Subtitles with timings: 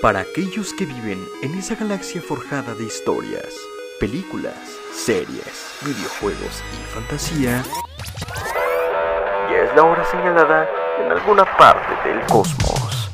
[0.00, 3.54] Para aquellos que viven en esa galaxia forjada de historias,
[3.98, 4.56] películas,
[4.94, 7.62] series, videojuegos y fantasía,
[9.50, 10.66] ya es la hora señalada
[11.04, 13.10] en alguna parte del cosmos.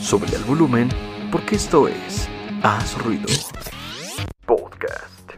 [0.00, 0.88] Sube el volumen
[1.32, 2.28] porque esto es
[2.62, 3.26] Haz Ruido
[4.46, 5.32] Podcast.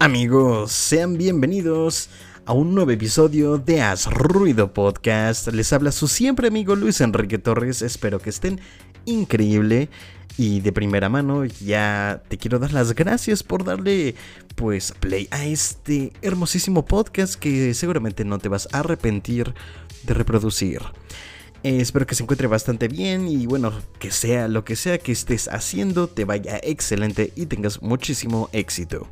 [0.00, 2.10] Amigos, sean bienvenidos
[2.50, 5.46] a un nuevo episodio de Haz Ruido Podcast.
[5.52, 7.80] Les habla su siempre amigo Luis Enrique Torres.
[7.80, 8.60] Espero que estén
[9.04, 9.88] increíble.
[10.36, 14.16] Y de primera mano ya te quiero dar las gracias por darle
[14.56, 19.54] pues play a este hermosísimo podcast que seguramente no te vas a arrepentir
[20.02, 20.80] de reproducir.
[21.62, 25.12] Eh, espero que se encuentre bastante bien y bueno, que sea lo que sea que
[25.12, 29.06] estés haciendo, te vaya excelente y tengas muchísimo éxito.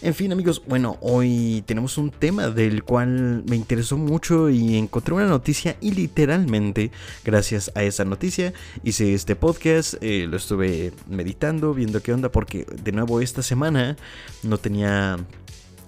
[0.00, 5.12] En fin amigos, bueno, hoy tenemos un tema del cual me interesó mucho y encontré
[5.12, 6.92] una noticia y literalmente
[7.24, 8.52] gracias a esa noticia
[8.84, 13.96] hice este podcast, eh, lo estuve meditando, viendo qué onda porque de nuevo esta semana
[14.44, 15.18] no tenía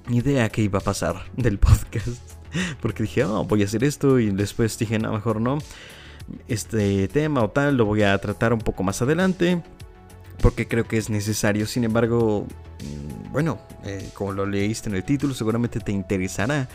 [0.08, 2.20] ni idea qué iba a pasar del podcast.
[2.80, 5.58] Porque dije, oh, voy a hacer esto y después dije, no, mejor no
[6.48, 9.62] este tema o tal lo voy a tratar un poco más adelante
[10.40, 11.66] porque creo que es necesario.
[11.66, 12.46] Sin embargo,
[12.80, 16.68] mm, bueno, eh, como lo leíste en el título, seguramente te interesará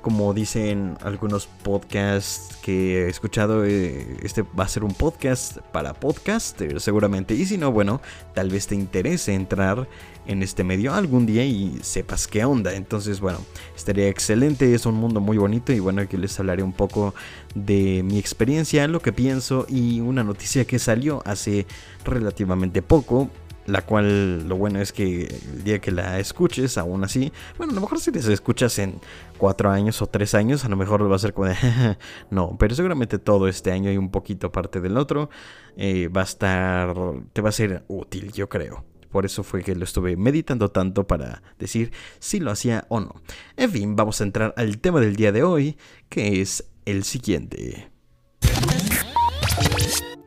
[0.00, 5.94] como dicen algunos podcasts que he escuchado, eh, este va a ser un podcast para
[5.94, 7.34] podcasters seguramente.
[7.34, 8.00] Y si no, bueno,
[8.34, 9.88] tal vez te interese entrar
[10.26, 12.74] en este medio algún día y sepas qué onda.
[12.74, 13.38] Entonces, bueno,
[13.76, 17.14] estaría excelente, es un mundo muy bonito y bueno, aquí les hablaré un poco
[17.54, 21.66] de mi experiencia, lo que pienso y una noticia que salió hace
[22.04, 23.30] relativamente poco
[23.66, 27.74] la cual lo bueno es que el día que la escuches, aún así, bueno, a
[27.76, 29.00] lo mejor si te escuchas en
[29.38, 31.56] cuatro años o tres años, a lo mejor va a ser como de,
[32.30, 35.30] no, pero seguramente todo este año y un poquito parte del otro
[35.76, 36.94] eh, va a estar,
[37.32, 38.84] te va a ser útil, yo creo.
[39.10, 43.14] Por eso fue que lo estuve meditando tanto para decir si lo hacía o no.
[43.56, 45.76] En fin, vamos a entrar al tema del día de hoy,
[46.08, 47.90] que es el siguiente.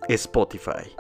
[0.10, 0.96] Spotify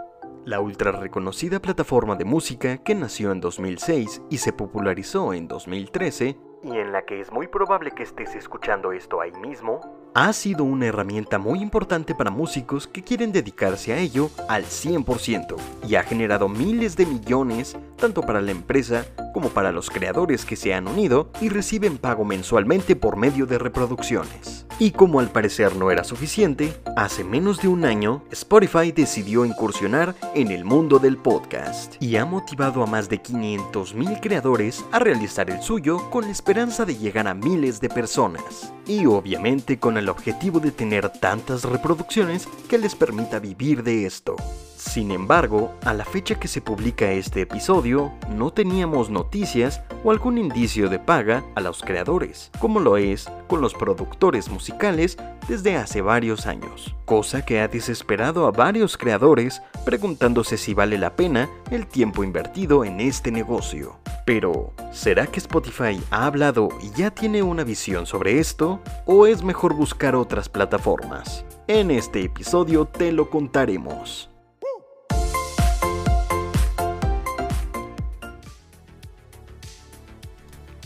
[0.45, 6.37] la ultra reconocida plataforma de música que nació en 2006 y se popularizó en 2013,
[6.63, 9.79] y en la que es muy probable que estés escuchando esto ahí mismo,
[10.15, 15.55] ha sido una herramienta muy importante para músicos que quieren dedicarse a ello al 100%
[15.87, 20.55] y ha generado miles de millones tanto para la empresa como para los creadores que
[20.55, 24.67] se han unido y reciben pago mensualmente por medio de reproducciones.
[24.79, 30.15] Y como al parecer no era suficiente, hace menos de un año Spotify decidió incursionar
[30.35, 35.49] en el mundo del podcast y ha motivado a más de 500.000 creadores a realizar
[35.49, 38.73] el suyo con la esperanza de llegar a miles de personas.
[38.85, 44.35] Y obviamente con el objetivo de tener tantas reproducciones que les permita vivir de esto.
[44.83, 50.37] Sin embargo, a la fecha que se publica este episodio, no teníamos noticias o algún
[50.37, 55.17] indicio de paga a los creadores, como lo es con los productores musicales
[55.47, 61.15] desde hace varios años, cosa que ha desesperado a varios creadores preguntándose si vale la
[61.15, 63.97] pena el tiempo invertido en este negocio.
[64.25, 68.81] Pero, ¿será que Spotify ha hablado y ya tiene una visión sobre esto?
[69.05, 71.45] ¿O es mejor buscar otras plataformas?
[71.67, 74.32] En este episodio te lo contaremos.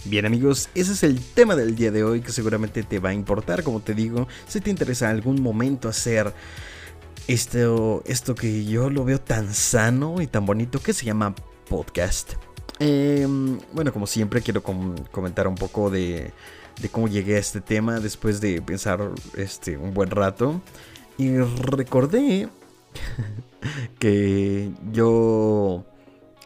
[0.10, 3.14] Bien amigos, ese es el tema del día de hoy que seguramente te va a
[3.14, 6.34] importar, como te digo, si te interesa algún momento hacer
[7.28, 11.36] esto, esto que yo lo veo tan sano y tan bonito que se llama
[11.70, 12.36] podcast.
[12.80, 16.32] Em, bueno, como siempre quiero comentar un poco de,
[16.80, 20.62] de, cómo llegué a este tema después de pensar este, un buen rato.
[21.18, 22.48] Y recordé
[24.00, 25.86] que yo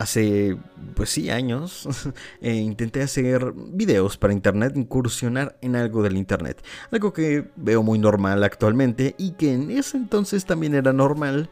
[0.01, 0.57] hace,
[0.95, 1.87] pues sí, años,
[2.41, 6.61] eh, intenté hacer videos para internet, incursionar en algo del internet.
[6.91, 11.49] Algo que veo muy normal actualmente y que en ese entonces también era normal.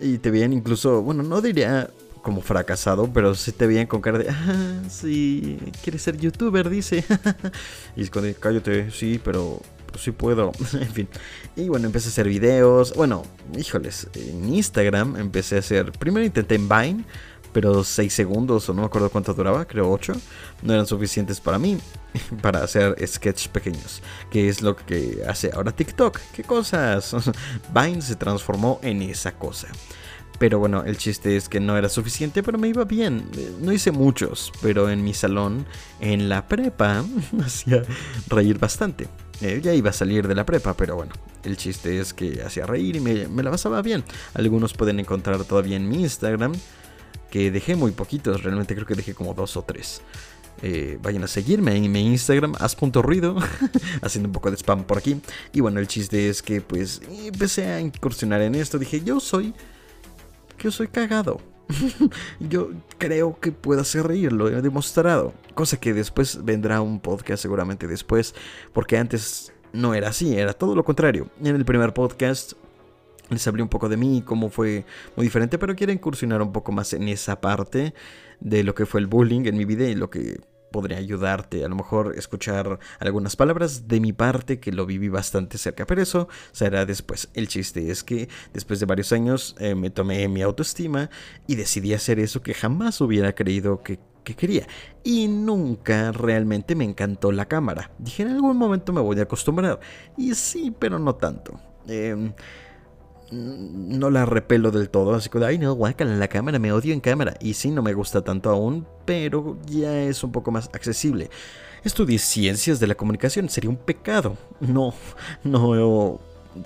[0.00, 1.88] Y te veían incluso, bueno, no diría
[2.22, 7.04] como fracasado, pero sí te veían con cara de, ah, sí, quieres ser youtuber, dice.
[7.96, 9.60] y es cuando, cállate, sí, pero
[9.92, 11.08] pues sí puedo, en fin.
[11.54, 12.94] Y bueno, empecé a hacer videos.
[12.94, 13.22] Bueno,
[13.56, 15.92] híjoles, en Instagram empecé a hacer.
[15.92, 17.04] Primero intenté en Vine,
[17.54, 20.12] pero 6 segundos o no me acuerdo cuánto duraba, creo 8,
[20.62, 21.78] no eran suficientes para mí
[22.42, 26.20] para hacer sketches pequeños, que es lo que hace ahora TikTok.
[26.34, 27.14] ¿Qué cosas?
[27.72, 29.68] Vine se transformó en esa cosa.
[30.38, 33.30] Pero bueno, el chiste es que no era suficiente, pero me iba bien.
[33.60, 35.64] No hice muchos, pero en mi salón,
[36.00, 37.04] en la prepa,
[37.44, 37.82] hacía
[38.26, 39.06] reír bastante.
[39.40, 41.12] Eh, ya iba a salir de la prepa, pero bueno,
[41.44, 44.02] el chiste es que hacía reír y me, me la pasaba bien.
[44.34, 46.52] Algunos pueden encontrar todavía en mi Instagram,
[47.30, 50.02] que dejé muy poquitos, realmente creo que dejé como dos o tres.
[50.62, 53.36] Eh, vayan a seguirme en mi Instagram, as.ruido,
[54.02, 55.20] haciendo un poco de spam por aquí.
[55.52, 58.78] Y bueno, el chiste es que pues empecé a incursionar en esto.
[58.78, 59.52] Dije, yo soy,
[60.58, 61.40] yo soy cagado.
[62.40, 65.34] yo creo que puedo hacer reír, lo he demostrado.
[65.54, 68.34] Cosa que después vendrá un podcast seguramente después,
[68.72, 71.28] porque antes no era así, era todo lo contrario.
[71.40, 72.52] En el primer podcast
[73.30, 74.84] les hablé un poco de mí, cómo fue
[75.16, 77.94] muy diferente, pero quiero incursionar un poco más en esa parte
[78.40, 80.40] de lo que fue el bullying en mi vida y lo que
[80.74, 81.64] podría ayudarte.
[81.64, 86.02] A lo mejor escuchar algunas palabras de mi parte que lo viví bastante cerca, pero
[86.02, 87.28] eso será después.
[87.32, 91.10] El chiste es que después de varios años eh, me tomé mi autoestima
[91.46, 94.66] y decidí hacer eso que jamás hubiera creído que quería.
[95.04, 97.92] Y nunca realmente me encantó la cámara.
[98.00, 99.78] Dije en algún momento me voy a acostumbrar.
[100.16, 101.60] Y sí, pero no tanto.
[101.86, 102.32] Eh,
[103.30, 107.00] no la repelo del todo, así que, ay no, guácala la cámara, me odio en
[107.00, 107.36] cámara.
[107.40, 111.30] Y sí, no me gusta tanto aún, pero ya es un poco más accesible.
[111.84, 114.36] Estudié ciencias de la comunicación, sería un pecado.
[114.60, 114.94] No,
[115.42, 116.20] no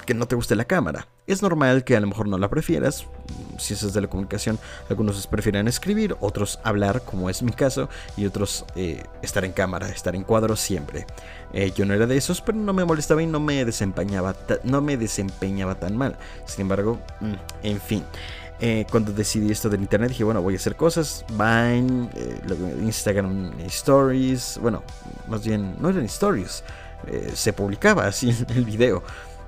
[0.05, 1.09] que no te guste la cámara.
[1.27, 3.07] Es normal que a lo mejor no la prefieras.
[3.59, 4.59] Ciencias de la comunicación,
[4.89, 9.89] algunos prefieren escribir, otros hablar, como es mi caso, y otros eh, estar en cámara,
[9.89, 11.07] estar en cuadro siempre.
[11.53, 14.81] Eh, yo no era de esos, pero no me molestaba y no me desempeñaba, no
[14.81, 16.17] me desempeñaba tan mal.
[16.47, 18.05] Sin embargo, mm, en fin.
[18.61, 22.09] Eh, cuando decidí esto del internet dije, bueno, voy a hacer cosas, Vine,
[22.83, 24.83] Instagram Stories, bueno,
[25.29, 26.65] más bien no eran stories,
[27.35, 29.05] se publicaba así el video.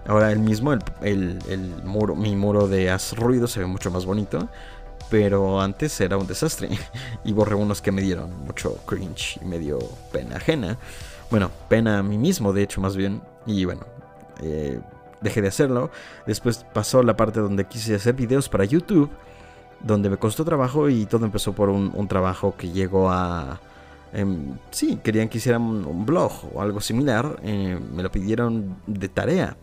[0.07, 1.39] Ahora el mismo, el,
[1.85, 4.49] muro, mi muro de haz ruido se ve mucho más bonito.
[5.11, 6.69] Pero antes era un desastre.
[7.25, 9.79] Y borré unos que me dieron mucho cringe y me dio
[10.13, 10.79] pena ajena.
[11.31, 13.21] Bueno, pena a mí mismo, de hecho, más bien.
[13.47, 13.83] Y bueno,
[14.41, 14.81] eh,
[15.21, 15.91] dejé de hacerlo.
[16.27, 19.11] Después pasó la parte donde quise hacer videos para YouTube.
[19.81, 23.61] Donde me costó trabajo y todo empezó por un, trabajo que llegó a...
[24.13, 27.39] Em, sí, querían que hiciera un, blog o algo similar.
[27.43, 29.57] Eh, me lo pidieron de tarea.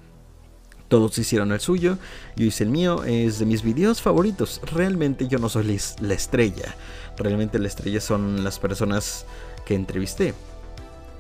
[0.88, 1.98] Todos hicieron el suyo,
[2.36, 4.62] yo hice el mío, es de mis videos favoritos.
[4.72, 6.76] Realmente yo no soy la estrella,
[7.18, 9.26] realmente la estrella son las personas
[9.66, 10.34] que entrevisté,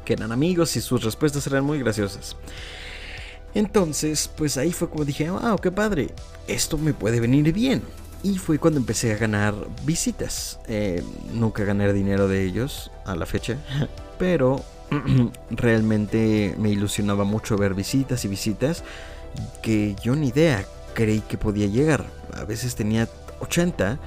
[0.05, 2.37] que eran amigos y sus respuestas eran muy graciosas.
[3.53, 6.11] Entonces, pues ahí fue como dije, wow, qué padre,
[6.47, 7.81] esto me puede venir bien.
[8.23, 9.53] Y fue cuando empecé a ganar
[9.83, 10.59] visitas.
[10.67, 11.03] Eh,
[11.33, 13.57] nunca gané dinero de ellos a la fecha,
[14.19, 14.63] pero
[15.49, 18.83] realmente me ilusionaba mucho ver visitas y visitas
[19.61, 22.05] que yo ni idea creí que podía llegar.
[22.33, 23.07] A veces tenía
[23.39, 23.99] 80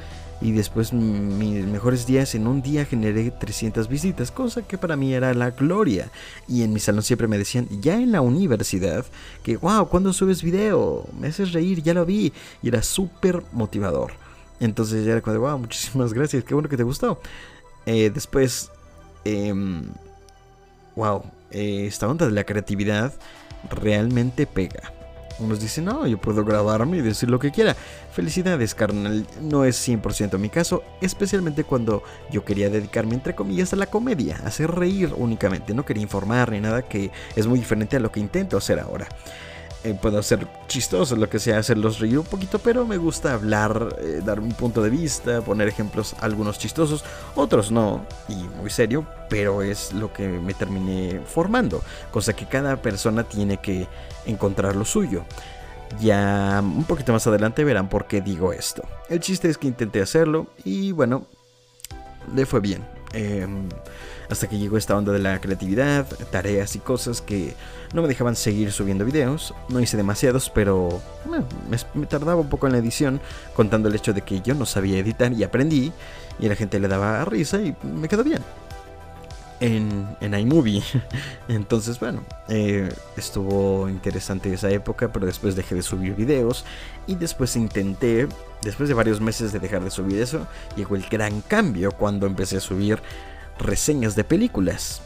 [0.43, 5.12] y después mis mejores días en un día generé 300 visitas, cosa que para mí
[5.12, 6.11] era la gloria.
[6.49, 9.05] Y en mi salón siempre me decían, ya en la universidad,
[9.43, 11.06] que wow, cuando subes video?
[11.19, 12.33] Me haces reír, ya lo vi.
[12.62, 14.12] Y era súper motivador.
[14.61, 17.21] Entonces ya era como wow, muchísimas gracias, qué bueno que te gustó.
[17.85, 18.71] Eh, después,
[20.97, 23.12] wow, eh, esta onda de la creatividad
[23.71, 24.93] realmente pega.
[25.40, 27.75] Unos dicen, no, yo puedo grabarme y decir lo que quiera.
[28.12, 29.26] Felicidades, carnal.
[29.40, 34.38] No es 100% mi caso, especialmente cuando yo quería dedicarme, entre comillas, a la comedia,
[34.44, 35.75] a hacer reír únicamente.
[35.75, 39.08] No quería informar ni nada que es muy diferente a lo que intento hacer ahora.
[39.82, 43.97] Eh, puedo ser chistoso, lo que sea, hacerlos reír un poquito, pero me gusta hablar,
[44.00, 47.02] eh, dar un punto de vista, poner ejemplos, algunos chistosos,
[47.35, 52.76] otros no, y muy serio, pero es lo que me terminé formando, cosa que cada
[52.83, 53.88] persona tiene que
[54.26, 55.25] encontrar lo suyo.
[55.99, 58.83] Ya un poquito más adelante verán por qué digo esto.
[59.09, 61.26] El chiste es que intenté hacerlo y bueno,
[62.35, 62.85] le fue bien.
[63.12, 63.69] Em,
[64.30, 67.54] hasta que llegó esta onda de la creatividad, tareas y cosas que
[67.92, 69.52] no me dejaban seguir subiendo videos.
[69.68, 73.20] No hice demasiados, pero me, tardaba un poco en la edición,
[73.54, 75.92] contando el hecho de que yo no sabía editar y aprendí,
[76.38, 78.42] y la gente le daba risa y me quedó bien.
[79.58, 80.82] En, en iMovie.
[81.49, 86.64] Entonces, bueno, eh, estuvo interesante esa época, pero después dejé de subir videos
[87.06, 88.26] y después intenté,
[88.62, 90.46] después de varios meses de dejar de subir eso,
[90.76, 93.02] llegó el gran cambio cuando empecé a subir
[93.61, 95.02] reseñas de películas.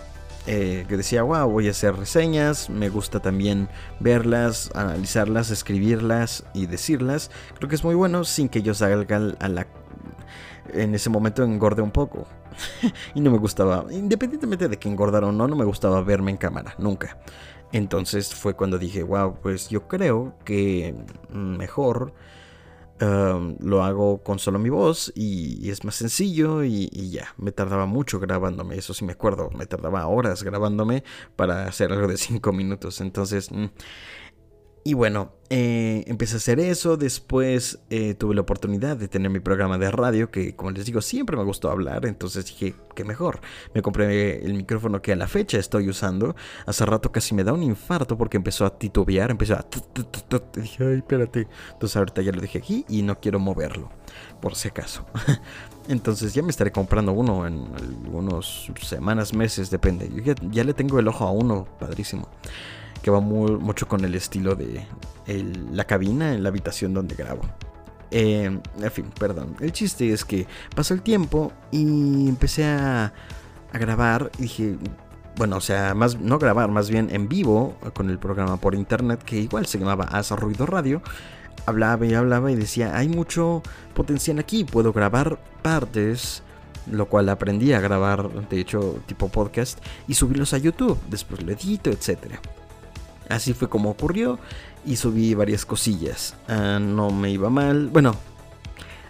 [0.46, 6.66] Eh, que decía, wow, voy a hacer reseñas, me gusta también verlas, analizarlas, escribirlas y
[6.66, 7.30] decirlas.
[7.56, 9.66] Creo que es muy bueno sin que yo salga a la...
[10.73, 12.26] En ese momento engorde un poco.
[13.14, 16.37] y no me gustaba, independientemente de que engordara o no, no me gustaba verme en
[16.37, 17.18] cámara, nunca.
[17.73, 20.94] Entonces fue cuando dije, wow, pues yo creo que
[21.30, 22.12] mejor
[23.00, 27.86] um, lo hago con solo mi voz y, es más sencillo y, ya, me tardaba
[27.86, 31.04] mucho grabándome, eso sí me acuerdo, me tardaba horas grabándome
[31.36, 33.50] para hacer algo de 5 minutos, entonces...
[33.50, 33.66] Mm,
[34.86, 39.40] y bueno, eh, empecé a hacer eso, después eh, tuve la oportunidad de tener mi
[39.40, 43.40] programa de radio, que como les digo, siempre me gustó hablar, entonces dije, qué mejor.
[43.72, 46.36] Me compré el micrófono que a la fecha estoy usando.
[46.66, 49.66] Hace rato casi me da un infarto porque empezó a titubear, empezó a...
[50.60, 51.48] Ay, espérate.
[51.72, 53.88] Entonces ahorita ya lo dejé aquí y no quiero moverlo,
[54.42, 55.06] por si acaso.
[55.88, 60.10] Entonces ya me estaré comprando uno en algunas semanas, meses, depende.
[60.22, 62.28] ya, ya le tengo el ojo a uno, padrísimo
[63.04, 64.87] que va mucho con el estilo de
[65.70, 67.42] la cabina en la habitación donde grabo.
[68.11, 69.56] Eh, en fin, perdón.
[69.61, 73.12] El chiste es que pasó el tiempo y empecé a,
[73.75, 74.30] grabar.
[74.38, 74.78] Y dije,
[75.37, 79.23] bueno, o sea, más, no grabar, más bien en vivo con el programa por internet
[79.23, 81.02] que igual se llamaba As Ruido Radio.
[81.66, 86.42] Hablaba y hablaba y decía, hay mucho potencial aquí, puedo grabar partes,
[86.90, 91.52] lo cual aprendí a grabar, de hecho, tipo podcast, y subirlos a YouTube, después lo
[91.52, 92.40] edito, etcétera.
[93.28, 94.38] Así fue como ocurrió
[94.84, 96.34] y subí varias cosillas.
[96.48, 97.88] Ah, no me iba mal.
[97.88, 98.16] Bueno,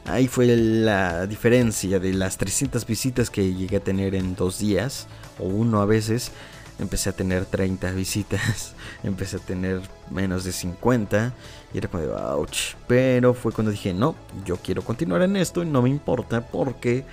[0.07, 5.07] ahí fue la diferencia de las 300 visitas que llegué a tener en dos días,
[5.39, 6.33] o uno a veces.
[6.77, 9.81] Empecé a tener 30 visitas, empecé a tener
[10.11, 11.33] menos de 50
[11.73, 12.75] y era como de ouch.
[12.89, 17.05] Pero fue cuando dije, no, yo quiero continuar en esto y no me importa porque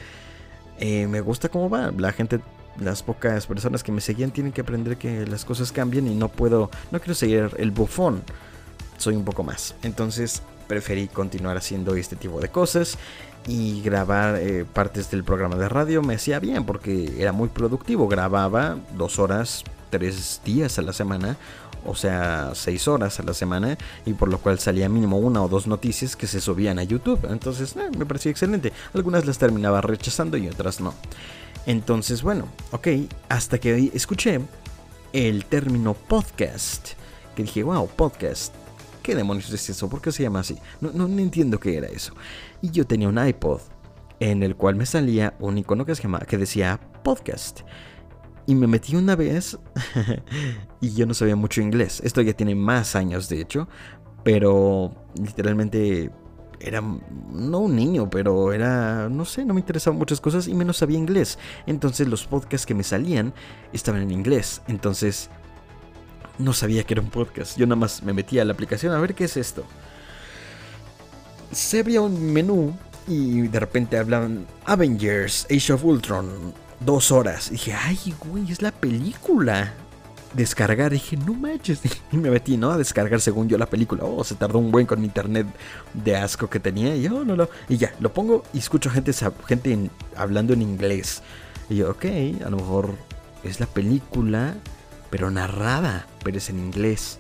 [0.80, 1.92] eh, me gusta cómo va.
[1.96, 2.40] La gente
[2.80, 6.30] las pocas personas que me seguían tienen que aprender que las cosas cambian y no
[6.30, 8.24] puedo, no quiero seguir el bufón,
[8.98, 9.76] soy un poco más.
[9.84, 12.98] Entonces preferí continuar haciendo este tipo de cosas
[13.48, 18.08] y grabar eh, partes del programa de radio me hacía bien porque era muy productivo,
[18.08, 21.38] grababa dos horas, tres días a la semana.
[21.84, 23.76] O sea, seis horas a la semana
[24.06, 27.20] y por lo cual salía mínimo una o dos noticias que se subían a YouTube.
[27.28, 28.72] Entonces eh, me parecía excelente.
[28.94, 30.94] Algunas las terminaba rechazando y otras no.
[31.66, 32.88] Entonces, bueno, ok,
[33.30, 34.42] hasta que escuché
[35.14, 36.90] el término podcast,
[37.36, 38.54] que dije, wow, podcast.
[39.04, 39.90] ¿Qué demonios es eso?
[39.90, 40.58] ¿Por qué se llama así?
[40.80, 42.14] No, no, entiendo qué era eso.
[42.62, 43.62] Y yo tenía un iPod
[44.20, 47.62] en el cual me salía un icono que, decía podcast.
[48.46, 49.58] Y me metí una vez
[50.82, 52.02] y yo no sabía mucho inglés.
[52.04, 53.68] Esto ya tiene más años, de hecho.
[54.24, 56.12] Pero literalmente
[56.64, 60.78] era no un niño, pero era, no sé, no me interesaban muchas cosas y menos
[60.78, 61.38] sabía inglés.
[61.66, 63.34] Entonces los podcasts que me salían
[63.74, 64.62] estaban en inglés.
[64.68, 65.30] Entonces
[66.38, 67.58] no sabía que era un podcast.
[67.58, 69.64] Yo nada más me metía a la aplicación a ver qué es esto.
[71.52, 72.76] Se abría un menú
[73.08, 77.50] y de repente hablaban Avengers, Age of Ultron, dos horas.
[77.50, 79.74] Y dije, ay, güey, es la película
[80.34, 80.92] descargar.
[80.92, 81.82] Dije, no manches.
[82.12, 82.72] Y me metí, ¿no?
[82.72, 84.04] A descargar según yo la película.
[84.04, 85.48] Oh, se tardó un buen con internet
[85.94, 86.96] de asco que tenía.
[86.96, 87.48] Y yo, no, no.
[87.70, 89.14] Y ya, lo pongo y escucho gente,
[89.48, 91.22] gente hablando en inglés.
[91.70, 92.06] Y yo, ok,
[92.46, 92.96] a lo mejor
[93.44, 94.56] es la película,
[95.10, 97.20] pero narrada, pero es en inglés.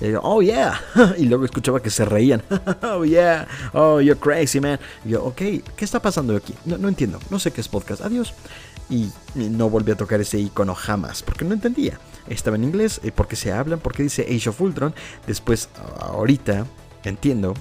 [0.00, 0.80] Y yo, oh yeah.
[1.18, 2.42] Y luego escuchaba que se reían.
[2.82, 3.46] oh yeah.
[3.74, 4.78] Oh, you're crazy, man.
[5.04, 6.54] Y yo, ok, ¿qué está pasando aquí?
[6.64, 7.20] No, no entiendo.
[7.30, 8.00] No sé qué es podcast.
[8.02, 8.32] Adiós
[8.88, 11.98] y no volví a tocar ese icono jamás, porque no entendía.
[12.28, 14.94] Estaba en inglés, eh, porque se hablan, porque dice Age of Ultron.
[15.26, 15.68] Después,
[16.00, 16.66] ahorita
[17.04, 17.54] entiendo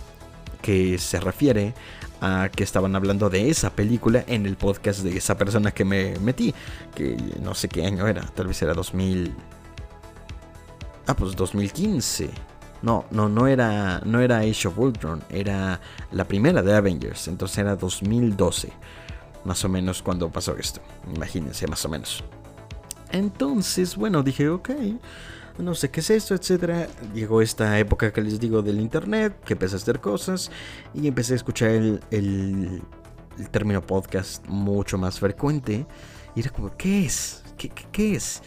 [0.61, 1.73] que se refiere
[2.21, 6.19] a que estaban hablando de esa película en el podcast de esa persona que me
[6.19, 6.53] metí,
[6.93, 9.33] que no sé qué año era, tal vez era 2000.
[11.07, 12.29] Ah, pues 2015.
[12.83, 15.79] No, no, no era, no era Age of Ultron, era
[16.11, 18.71] la primera de Avengers, entonces era 2012
[19.45, 20.81] más o menos cuando pasó esto.
[21.13, 22.23] Imagínense, más o menos.
[23.11, 24.69] Entonces, bueno, dije, ok,
[25.57, 26.87] no sé qué es esto, etcétera.
[27.13, 30.51] Llegó esta época que les digo del internet, que empecé a hacer cosas
[30.93, 32.81] y empecé a escuchar el, el,
[33.51, 35.85] término podcast mucho más frecuente.
[36.35, 37.43] Y era como, ¿qué es?
[37.57, 38.41] ¿Qué, qué, qué es?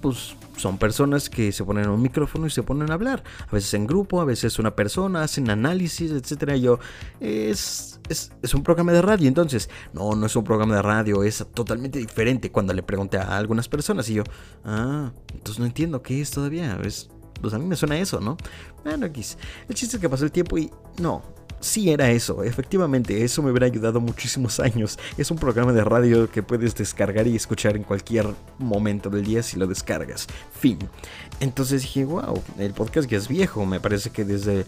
[0.00, 3.24] Pues son personas que se ponen un micrófono y se ponen a hablar.
[3.48, 6.54] A veces en grupo, a veces una persona, hacen análisis, etc.
[6.54, 6.78] yo,
[7.20, 9.28] es, es, es, un programa de radio.
[9.28, 12.50] Entonces, no, no es un programa de radio, es totalmente diferente.
[12.50, 14.24] Cuando le pregunté a algunas personas y yo,
[14.64, 16.78] ah, entonces no entiendo qué es todavía.
[16.84, 17.08] Es,
[17.40, 18.36] pues a mí me suena eso, ¿no?
[18.84, 19.38] Bueno, X.
[19.68, 21.22] El chiste es que pasó el tiempo y no,
[21.64, 24.98] sí era eso, efectivamente, eso me hubiera ayudado muchísimos años.
[25.16, 28.26] Es un programa de radio que puedes descargar y escuchar en cualquier
[28.58, 30.26] momento del día si lo descargas.
[30.58, 30.78] Fin.
[31.40, 34.66] Entonces dije, wow, el podcast ya es viejo, me parece que desde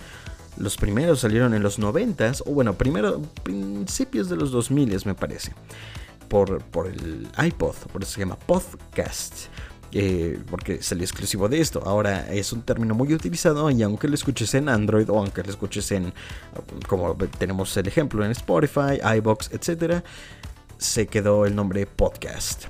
[0.57, 5.53] los primeros salieron en los 90 o bueno, primero, principios de los 2000 me parece.
[6.29, 9.49] Por, por el iPod, por eso se llama podcast.
[9.93, 11.83] Eh, porque el exclusivo de esto.
[11.87, 15.51] Ahora es un término muy utilizado y aunque lo escuches en Android o aunque lo
[15.51, 16.13] escuches en,
[16.89, 20.05] como tenemos el ejemplo en Spotify, iBox, etc.,
[20.79, 22.65] se quedó el nombre podcast.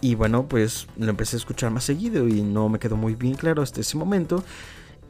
[0.00, 3.34] Y bueno, pues lo empecé a escuchar más seguido y no me quedó muy bien
[3.34, 4.42] claro hasta ese momento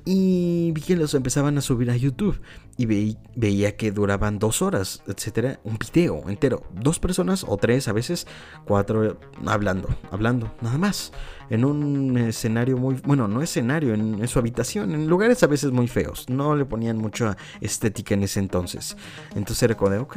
[0.08, 2.40] y vi que los empezaban a subir a YouTube
[2.76, 2.86] y
[3.34, 8.28] veía que duraban dos horas, etcétera, un video entero, dos personas o tres, a veces
[8.64, 11.12] cuatro, hablando, hablando, nada más,
[11.50, 15.88] en un escenario muy, bueno, no escenario, en, su habitación, en lugares a veces muy
[15.88, 18.96] feos, no le ponían mucha estética en ese entonces,
[19.30, 20.16] entonces era como de, ok,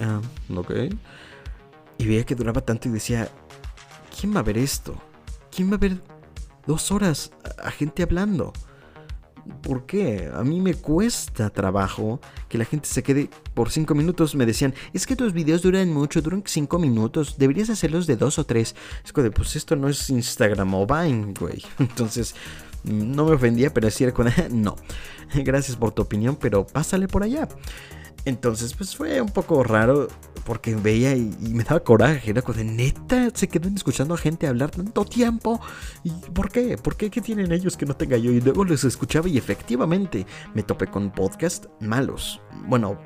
[0.00, 0.20] ah,
[0.54, 0.70] ok,
[1.98, 3.28] y veía que duraba tanto y decía,
[4.16, 4.94] ¿quién va a ver esto?
[5.50, 6.00] ¿Quién va a ver
[6.68, 8.52] dos horas a gente hablando?
[9.64, 10.30] ¿Por qué?
[10.34, 14.34] A mí me cuesta trabajo que la gente se quede por 5 minutos.
[14.34, 18.38] Me decían, es que tus videos duran mucho, duran 5 minutos, deberías hacerlos de 2
[18.38, 18.74] o 3.
[19.04, 21.62] Es de, pues esto no es Instagram o Vine, güey.
[21.78, 22.34] Entonces,
[22.84, 24.12] no me ofendía, pero decía,
[24.50, 24.76] no.
[25.34, 27.48] Gracias por tu opinión, pero pásale por allá.
[28.26, 30.08] Entonces, pues fue un poco raro
[30.46, 32.30] porque veía y, me daba coraje.
[32.30, 35.60] Era como de neta, se quedan escuchando a gente hablar tanto tiempo.
[36.04, 36.78] ¿Y por qué?
[36.78, 37.10] ¿Por qué?
[37.10, 38.30] ¿Qué tienen ellos que no tenga yo?
[38.30, 42.40] Y luego los escuchaba y efectivamente me topé con podcasts malos.
[42.66, 42.98] Bueno,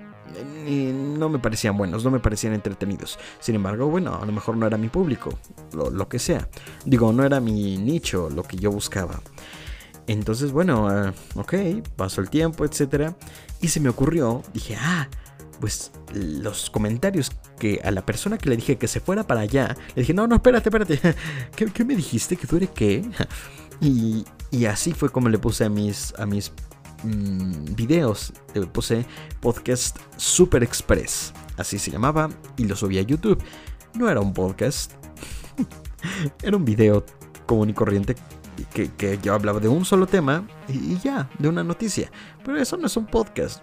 [0.68, 3.18] no me parecían buenos, no me parecían entretenidos.
[3.40, 5.38] Sin embargo, bueno, a lo mejor no era mi público,
[5.72, 6.48] lo, que sea.
[6.84, 9.20] Digo, no era mi nicho, lo que yo buscaba.
[10.08, 11.54] Entonces, bueno, ah, ok,
[11.94, 13.12] pasó el tiempo, etc.
[13.60, 15.06] Y se me ocurrió, dije, ah,
[15.60, 19.76] pues los comentarios que a la persona que le dije que se fuera para allá,
[19.94, 20.98] le dije, no, no, espérate, espérate,
[21.74, 22.36] ¿qué, me dijiste?
[22.36, 23.08] ¿Que tú eres qué?
[23.80, 26.50] Y, y, así fue como le puse a mis, a mis
[27.04, 29.06] mm, videos, le puse
[29.40, 33.40] podcast Super Express, así se llamaba, y lo subí a YouTube.
[33.94, 34.94] No era un podcast,
[36.42, 37.06] era un video
[37.46, 38.16] común y corriente
[38.64, 42.10] que, yo hablaba de un solo tema y ya, de una noticia.
[42.44, 43.62] Pero eso no es un podcast.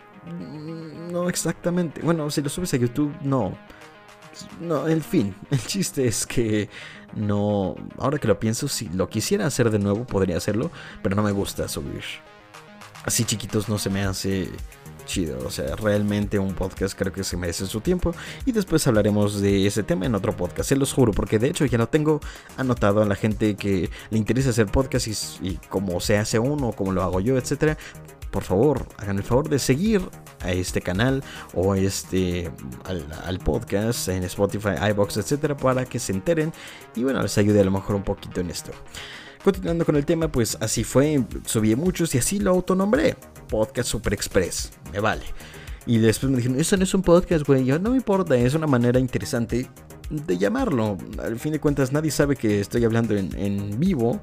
[1.11, 2.01] No exactamente.
[2.01, 3.57] Bueno, si lo subes a YouTube, no.
[4.59, 6.69] No, en fin, el chiste es que
[7.15, 7.75] no.
[7.97, 10.71] Ahora que lo pienso, si lo quisiera hacer de nuevo, podría hacerlo,
[11.01, 12.03] pero no me gusta subir.
[13.05, 14.49] Así chiquitos no se me hace
[15.05, 15.37] chido.
[15.45, 18.13] O sea, realmente un podcast creo que se merece su tiempo.
[18.45, 21.65] Y después hablaremos de ese tema en otro podcast, se los juro, porque de hecho
[21.65, 22.19] ya lo tengo
[22.57, 26.71] anotado a la gente que le interesa hacer podcast y, y cómo se hace uno,
[26.73, 27.77] cómo lo hago yo, etcétera
[28.35, 30.01] por favor, hagan el favor de seguir
[30.41, 32.51] a este canal o este
[32.83, 36.51] al, podcast en Spotify, iBox, etcétera, para que se enteren
[36.97, 38.71] y bueno, les ayude a lo mejor un poquito en esto.
[39.45, 43.15] Continuando con el tema, pues así fue, subí muchos y así lo autonombré.
[43.47, 45.21] Podcast Super Express, me vale.
[45.85, 47.63] Y después me dijeron, eso no es un podcast, güey.
[47.63, 49.69] Yo no me importa, es una manera interesante
[50.09, 50.97] de llamarlo.
[51.23, 54.19] Al fin de cuentas, nadie sabe que estoy hablando en, vivo.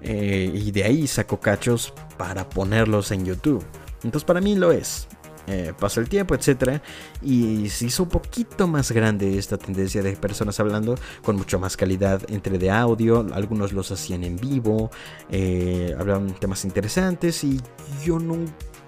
[0.00, 3.62] Eh, y de ahí saco cachos para ponerlos en YouTube.
[4.04, 5.06] Entonces para mí lo es.
[5.46, 6.80] Eh, pasó el tiempo, etc.
[7.22, 11.76] Y se hizo un poquito más grande esta tendencia de personas hablando con mucho más
[11.76, 13.26] calidad entre de audio.
[13.32, 14.90] Algunos los hacían en vivo,
[15.30, 17.60] eh, hablaban temas interesantes y
[18.04, 18.36] yo no,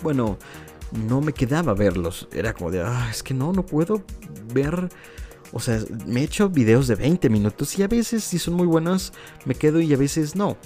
[0.03, 0.39] bueno,
[1.09, 2.29] no me quedaba verlos.
[2.33, 4.03] Era como de, ah, es que no, no puedo
[4.53, 4.89] ver.
[5.53, 8.67] O sea, me he hecho videos de 20 minutos y a veces si son muy
[8.67, 9.13] buenos
[9.47, 10.59] me quedo y a veces no.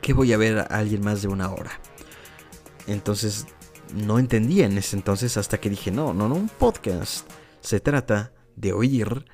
[0.00, 1.70] ¿Qué voy a ver a alguien más de una hora?
[2.86, 3.46] Entonces
[3.94, 7.28] no entendía en ese entonces hasta que dije, no, no, no, un podcast
[7.60, 9.26] se trata de oír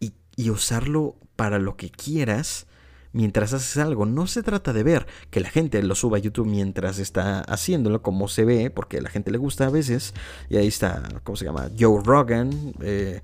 [0.00, 2.66] y, y, usarlo para lo que quieras
[3.12, 4.06] mientras haces algo.
[4.06, 8.02] No se trata de ver que la gente lo suba a YouTube mientras está haciéndolo,
[8.02, 10.14] como se ve, porque a la gente le gusta a veces.
[10.48, 11.68] Y ahí está, ¿cómo se llama?
[11.78, 13.20] Joe Rogan, eh,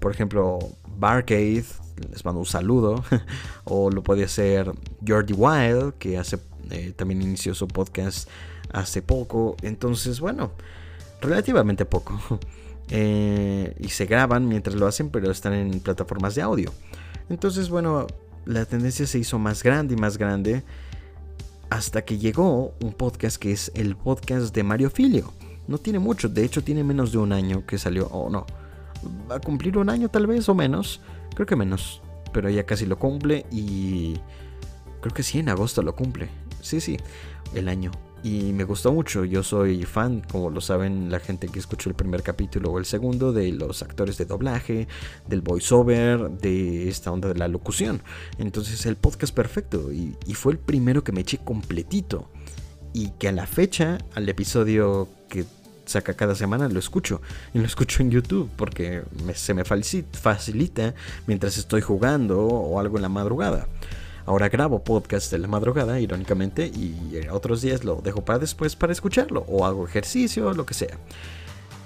[0.00, 0.58] por ejemplo,
[0.96, 1.64] Barcade,
[2.10, 3.04] les mando un saludo.
[3.64, 4.72] o lo puede hacer
[5.06, 6.38] Jordi Wild, que hace,
[6.70, 8.28] eh, también inició su podcast
[8.72, 9.56] hace poco.
[9.62, 10.52] Entonces, bueno,
[11.20, 12.18] relativamente poco.
[12.90, 16.72] Eh, y se graban mientras lo hacen, pero están en plataformas de audio.
[17.28, 18.06] Entonces, bueno,
[18.46, 20.64] la tendencia se hizo más grande y más grande
[21.70, 25.32] hasta que llegó un podcast que es el podcast de Mario Filio.
[25.66, 28.46] No tiene mucho, de hecho tiene menos de un año que salió, o no,
[29.30, 31.02] va a cumplir un año tal vez o menos,
[31.34, 32.00] creo que menos,
[32.32, 34.14] pero ya casi lo cumple y
[35.02, 36.30] creo que sí, en agosto lo cumple,
[36.62, 36.96] sí, sí,
[37.52, 37.90] el año
[38.22, 39.24] y me gustó mucho.
[39.24, 42.84] Yo soy fan, como lo saben la gente que escuchó el primer capítulo o el
[42.84, 44.88] segundo, de los actores de doblaje,
[45.26, 48.02] del voiceover, de esta onda de la locución.
[48.38, 52.28] Entonces el podcast perfecto y, fue el primero que me eché completito.
[52.92, 55.44] Y que a la fecha, al episodio que
[55.84, 57.20] saca cada semana, lo escucho.
[57.54, 59.02] Y lo escucho en YouTube porque
[59.34, 60.94] se me facilita
[61.26, 63.68] mientras estoy jugando o algo en la madrugada.
[64.28, 68.92] Ahora grabo podcast de la madrugada, irónicamente, y otros días lo dejo para después para
[68.92, 70.98] escucharlo, o hago ejercicio, lo que sea.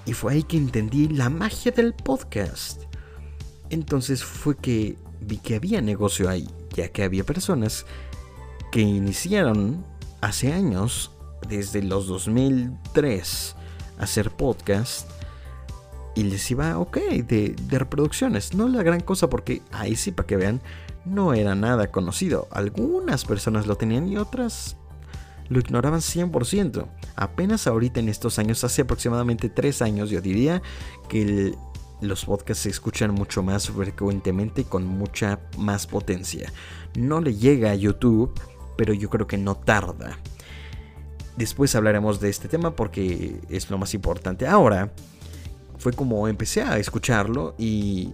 [0.05, 2.81] Y fue ahí que entendí la magia del podcast.
[3.69, 7.85] Entonces fue que vi que había negocio ahí, ya que había personas
[8.73, 9.85] que iniciaron
[10.19, 11.11] hace años,
[11.47, 13.55] desde los 2003,
[13.99, 15.09] a hacer podcast
[16.13, 18.53] y les iba ok de, de, reproducciones.
[18.53, 20.61] No la gran cosa porque ahí sí, para que vean,
[21.05, 22.47] no era nada conocido.
[22.51, 24.77] Algunas personas lo tenían y otras
[25.49, 26.87] lo ignoraban 100%.
[27.15, 30.61] Apenas ahorita en estos años, hace aproximadamente 3 años, yo diría
[31.09, 31.53] que
[32.01, 36.51] los podcasts se escuchan mucho más frecuentemente y con mucha más potencia.
[36.95, 38.33] No le llega a YouTube,
[38.77, 40.17] pero yo creo que no tarda.
[41.37, 44.47] Después hablaremos de este tema porque es lo más importante.
[44.47, 44.93] Ahora,
[45.77, 48.13] fue como empecé a escucharlo y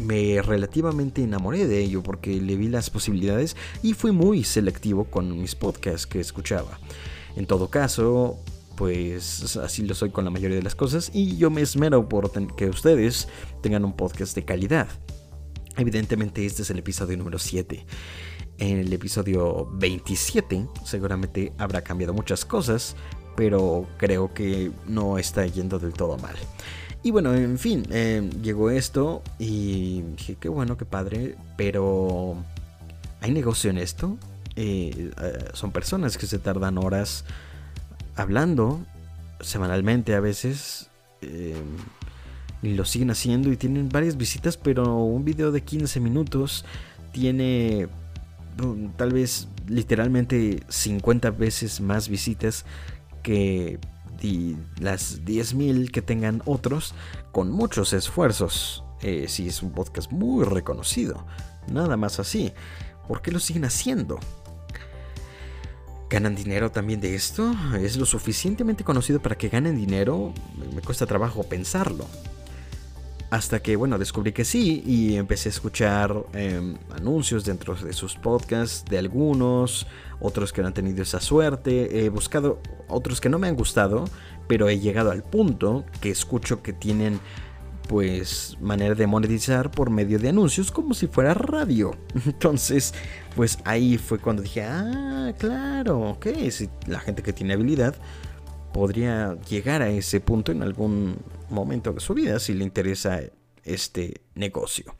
[0.00, 5.40] me relativamente enamoré de ello porque le vi las posibilidades y fui muy selectivo con
[5.40, 6.78] mis podcasts que escuchaba.
[7.36, 8.38] En todo caso,
[8.76, 12.30] pues así lo soy con la mayoría de las cosas y yo me esmero por
[12.54, 13.28] que ustedes
[13.62, 14.88] tengan un podcast de calidad.
[15.76, 17.84] Evidentemente este es el episodio número 7.
[18.58, 22.94] En el episodio 27 seguramente habrá cambiado muchas cosas,
[23.36, 26.36] pero creo que no está yendo del todo mal.
[27.04, 32.34] Y bueno, en fin, eh, llegó esto y dije, qué bueno, qué padre, pero
[33.20, 34.16] ¿hay negocio en esto?
[34.56, 37.26] Eh, eh, son personas que se tardan horas
[38.16, 38.80] hablando,
[39.40, 40.88] semanalmente a veces,
[41.20, 46.64] y lo siguen haciendo y tienen varias visitas, pero un video de 15 minutos
[47.12, 47.86] tiene
[48.56, 52.64] mm, tal vez literalmente 50 veces más visitas
[53.22, 53.78] que
[54.20, 56.94] y las 10.000 que tengan otros
[57.32, 58.84] con muchos esfuerzos.
[59.00, 61.26] Eh, si es un podcast muy reconocido.
[61.70, 62.52] Nada más así.
[63.06, 64.18] ¿Por qué lo siguen haciendo?
[66.08, 67.54] ¿Ganan dinero también de esto?
[67.78, 70.32] ¿Es lo suficientemente conocido para que ganen dinero?
[70.74, 72.06] Me cuesta trabajo pensarlo.
[73.34, 78.14] Hasta que, bueno, descubrí que sí y empecé a escuchar em, anuncios dentro de sus
[78.14, 79.88] podcasts de algunos,
[80.20, 82.04] otros que no han tenido esa suerte.
[82.04, 84.04] He buscado otros que no me han gustado,
[84.46, 87.18] pero he llegado al punto que escucho que tienen
[87.88, 91.96] pues manera de monetizar por medio de anuncios como si fuera radio.
[92.26, 92.94] Entonces,
[93.34, 97.96] pues ahí fue cuando dije, ah, claro, ok, si la gente que tiene habilidad
[98.74, 101.16] podría llegar a ese punto en algún
[101.48, 103.20] momento de su vida si le interesa
[103.62, 104.96] este negocio.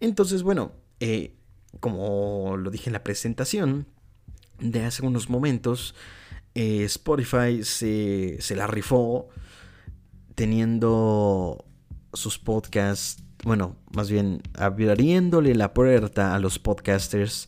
[0.00, 1.34] Entonces, bueno, eh,
[1.78, 3.86] como lo dije en la presentación
[4.60, 5.94] de hace unos momentos,
[6.54, 9.28] eh, Spotify se, se la rifó
[10.34, 11.66] teniendo
[12.14, 17.46] sus podcasts, bueno, más bien abriéndole la puerta a los podcasters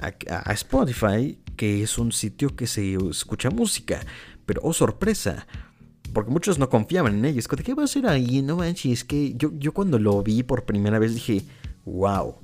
[0.00, 4.00] a, Spotify, que es un sitio que se escucha música.
[4.46, 5.46] Pero, oh sorpresa,
[6.12, 7.48] porque muchos no confiaban en ellos.
[7.48, 8.40] ¿Qué va a ser ahí?
[8.42, 11.42] No manches, es que yo, yo cuando lo vi por primera vez dije,
[11.84, 12.36] wow,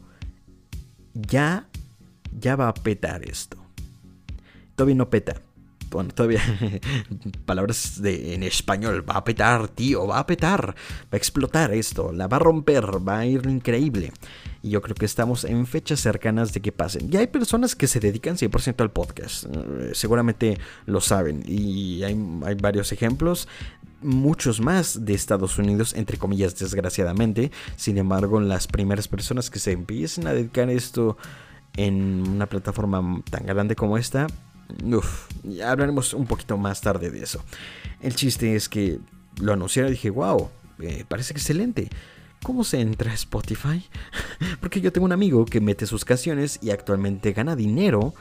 [1.14, 1.68] ya,
[2.38, 3.56] ya va a petar esto.
[4.74, 5.40] Todavía no peta.
[5.92, 6.40] Bueno, todavía
[7.44, 9.04] palabras de, en español.
[9.08, 10.68] Va a petar, tío, va a petar.
[10.68, 14.12] Va a explotar esto, la va a romper, va a ir increíble.
[14.62, 17.10] Y yo creo que estamos en fechas cercanas de que pasen.
[17.10, 19.44] Ya hay personas que se dedican 100% al podcast.
[19.44, 21.42] Eh, seguramente lo saben.
[21.46, 23.48] Y hay, hay varios ejemplos
[24.02, 27.50] muchos más de Estados Unidos, entre comillas, desgraciadamente.
[27.76, 31.16] Sin embargo, las primeras personas que se empiecen a dedicar esto
[31.76, 34.26] en una plataforma tan grande como esta,
[34.84, 35.28] Uf,
[35.64, 37.42] hablaremos un poquito más tarde de eso.
[38.00, 38.98] El chiste es que
[39.40, 41.88] lo anunciaron y dije, wow, eh, parece excelente.
[42.42, 43.84] ¿Cómo se entra a Spotify?
[44.60, 48.14] Porque yo tengo un amigo que mete sus canciones y actualmente gana dinero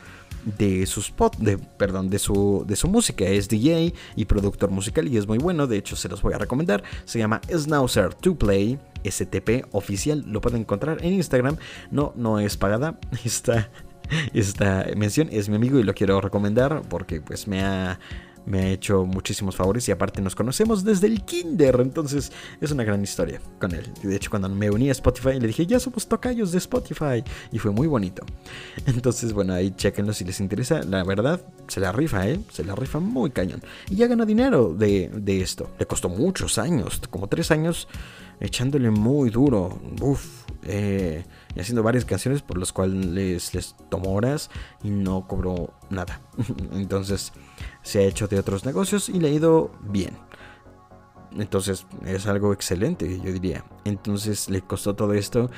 [0.43, 3.25] de sus de, perdón, de su, de su música.
[3.25, 5.65] Es DJ y productor musical y es muy bueno.
[5.65, 6.83] De hecho, se los voy a recomendar.
[7.05, 8.79] Se llama Snauzer to Play.
[9.03, 10.23] STP oficial.
[10.27, 11.57] Lo pueden encontrar en Instagram.
[11.89, 12.99] No, no es pagada.
[13.25, 13.71] Está
[14.34, 15.30] esta mención.
[15.32, 18.00] Es mi amigo y lo quiero recomendar porque pues me ha
[18.45, 22.84] me ha hecho muchísimos favores y aparte nos conocemos desde el kinder, entonces es una
[22.84, 23.86] gran historia con él.
[24.02, 27.60] De hecho, cuando me uní a Spotify le dije, ya somos tocayos de Spotify y
[27.60, 28.26] fue muy bonito.
[28.86, 30.82] Entonces, bueno, ahí chequenlo si les interesa.
[30.84, 32.39] La verdad, se la rifa, ¿eh?
[32.52, 33.62] Se la rifa muy cañón.
[33.89, 35.71] Y ya gana dinero de, de esto.
[35.80, 37.88] Le costó muchos años, como tres años
[38.41, 39.80] echándole muy duro.
[40.01, 41.23] Uf, eh,
[41.56, 44.49] y haciendo varias canciones por las cuales les tomó horas
[44.84, 46.19] y no cobró nada.
[46.73, 47.32] Entonces
[47.84, 50.17] se ha hecho de otros negocios y le ha ido bien.
[51.38, 53.63] Entonces es algo excelente, yo diría.
[53.86, 55.49] Entonces le costó todo esto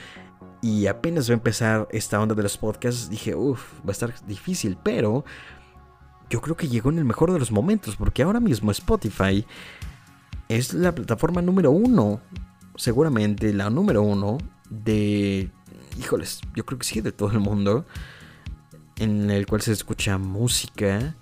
[0.61, 4.13] y apenas va a empezar esta onda de los podcasts, dije, uff, va a estar
[4.25, 5.25] difícil, pero
[6.29, 9.45] yo creo que llegó en el mejor de los momentos, porque ahora mismo Spotify
[10.47, 12.21] es la plataforma número uno,
[12.75, 14.37] seguramente la número uno
[14.69, 15.49] de,
[15.99, 17.85] híjoles, yo creo que sí, de todo el mundo,
[18.97, 21.15] en el cual se escucha música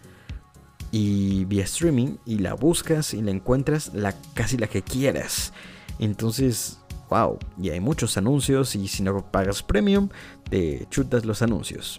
[0.91, 5.53] y vía streaming y la buscas y la encuentras la casi la que quieras.
[5.99, 10.09] Entonces, wow, y hay muchos anuncios y si no pagas premium
[10.49, 11.97] te chutas los anuncios.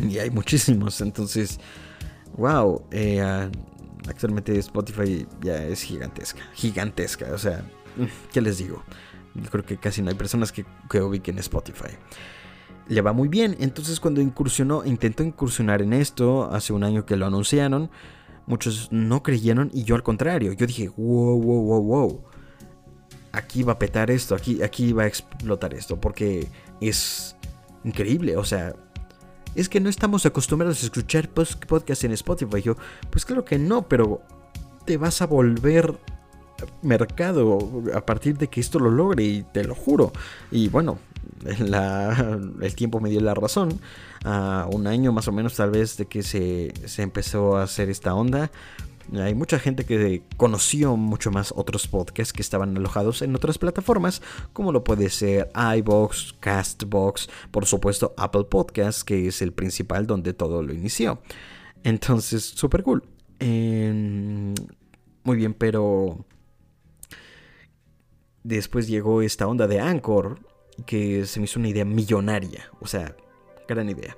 [0.00, 1.58] Y hay muchísimos, entonces,
[2.36, 3.50] wow, eh, ah,
[4.06, 7.64] actualmente Spotify ya es gigantesca, gigantesca, o sea,
[8.32, 8.82] ¿qué les digo?
[9.34, 11.96] Yo creo que casi no hay personas que, que ubiquen Spotify
[12.88, 13.56] le va muy bien.
[13.60, 17.90] Entonces cuando incursionó, intentó incursionar en esto, hace un año que lo anunciaron,
[18.46, 22.24] muchos no creyeron y yo al contrario, yo dije, wow, wow, wow, wow.
[23.32, 26.48] Aquí va a petar esto, aquí, aquí va a explotar esto, porque
[26.80, 27.36] es
[27.84, 28.74] increíble, o sea,
[29.54, 32.62] es que no estamos acostumbrados a escuchar podcasts en Spotify.
[32.62, 32.76] Yo,
[33.10, 34.22] pues claro que no, pero
[34.84, 35.98] te vas a volver
[36.82, 37.58] mercado
[37.94, 40.12] a partir de que esto lo logre y te lo juro.
[40.50, 40.98] Y bueno,
[42.60, 43.80] el tiempo me dio la razón.
[44.70, 48.50] Un año más o menos tal vez de que se, empezó a hacer esta onda.
[49.14, 54.20] Hay mucha gente que conoció mucho más otros podcasts que estaban alojados en otras plataformas,
[54.52, 60.34] como lo puede ser iBox, Castbox, por supuesto Apple Podcasts, que es el principal donde
[60.34, 61.22] todo lo inició.
[61.84, 63.02] Entonces, super cool.
[63.40, 66.26] muy bien, pero
[68.42, 70.40] después llegó esta onda de Anchor,
[70.86, 73.16] que se me hizo una idea millonaria, o sea,
[73.66, 74.16] gran idea.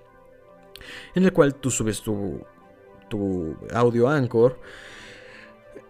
[1.14, 2.44] En el cual tú subes tu,
[3.09, 4.59] tu audio Anchor,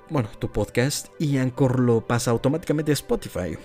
[0.09, 3.57] bueno, tu podcast, y Anchor lo pasa automáticamente a Spotify.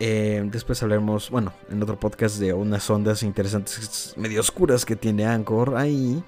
[0.00, 5.24] Eh, después hablaremos, bueno, en otro podcast de unas ondas interesantes, medio oscuras que tiene
[5.24, 6.22] Anchor ahí.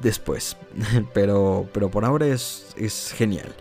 [0.00, 0.56] Después,
[1.12, 3.52] pero, pero por ahora es, es genial.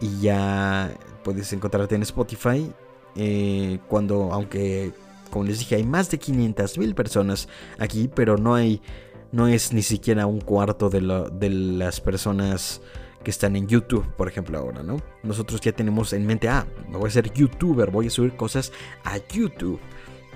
[0.00, 2.72] Y ya puedes encontrarte en Spotify
[3.16, 4.92] eh, cuando, aunque,
[5.30, 8.80] como les dije, hay más de 500 mil personas aquí, pero no hay,
[9.32, 11.00] no es ni siquiera un cuarto de,
[11.32, 12.80] de las personas
[13.22, 14.96] que están en YouTube, por ejemplo, ahora, ¿no?
[15.22, 18.72] Nosotros ya tenemos en mente, ah, voy a ser youtuber, voy a subir cosas
[19.04, 19.78] a YouTube.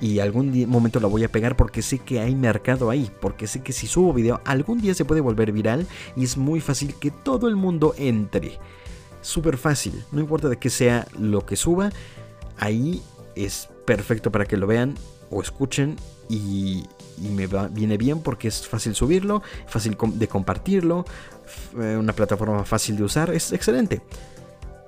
[0.00, 3.62] Y algún momento la voy a pegar porque sé que hay mercado ahí, porque sé
[3.62, 7.10] que si subo video algún día se puede volver viral y es muy fácil que
[7.10, 8.58] todo el mundo entre.
[9.24, 11.88] Súper fácil, no importa de qué sea lo que suba,
[12.58, 13.02] ahí
[13.34, 14.96] es perfecto para que lo vean
[15.30, 15.96] o escuchen
[16.28, 16.84] y,
[17.18, 21.06] me viene bien porque es fácil subirlo, fácil de compartirlo,
[21.80, 24.02] eh, una plataforma fácil de usar, es excelente.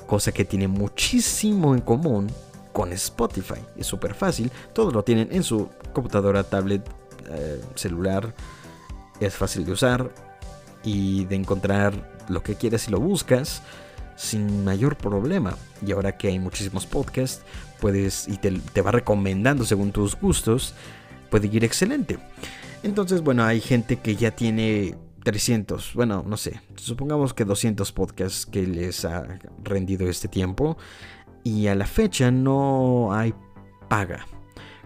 [0.07, 2.31] Cosa que tiene muchísimo en común
[2.75, 3.61] con Spotify.
[3.75, 6.87] Es súper fácil, todos lo tienen en su computadora, tablet,
[7.31, 8.35] eh, celular.
[9.19, 10.11] Es fácil de usar
[10.85, 13.63] y de encontrar lo que quieras y lo buscas
[14.17, 15.57] sin mayor problema.
[15.87, 17.43] Y ahora que hay muchísimos podcasts,
[17.81, 20.75] puedes y te, va recomendando según tus gustos,
[21.31, 22.19] puede ir excelente.
[22.83, 28.47] Entonces, bueno, hay gente que ya tiene 300, bueno, no sé, supongamos que 200 podcasts
[28.47, 30.77] que les ha rendido este tiempo
[31.43, 33.35] y a la fecha no hay
[33.89, 34.27] paga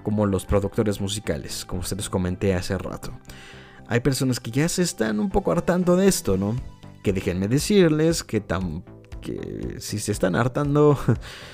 [0.02, 3.12] como los productores musicales, como se les comenté hace rato.
[3.86, 6.56] Hay personas que ya se están un poco hartando de esto, ¿no?
[7.02, 8.84] Que déjenme decirles que tan
[9.20, 10.98] que si se están hartando,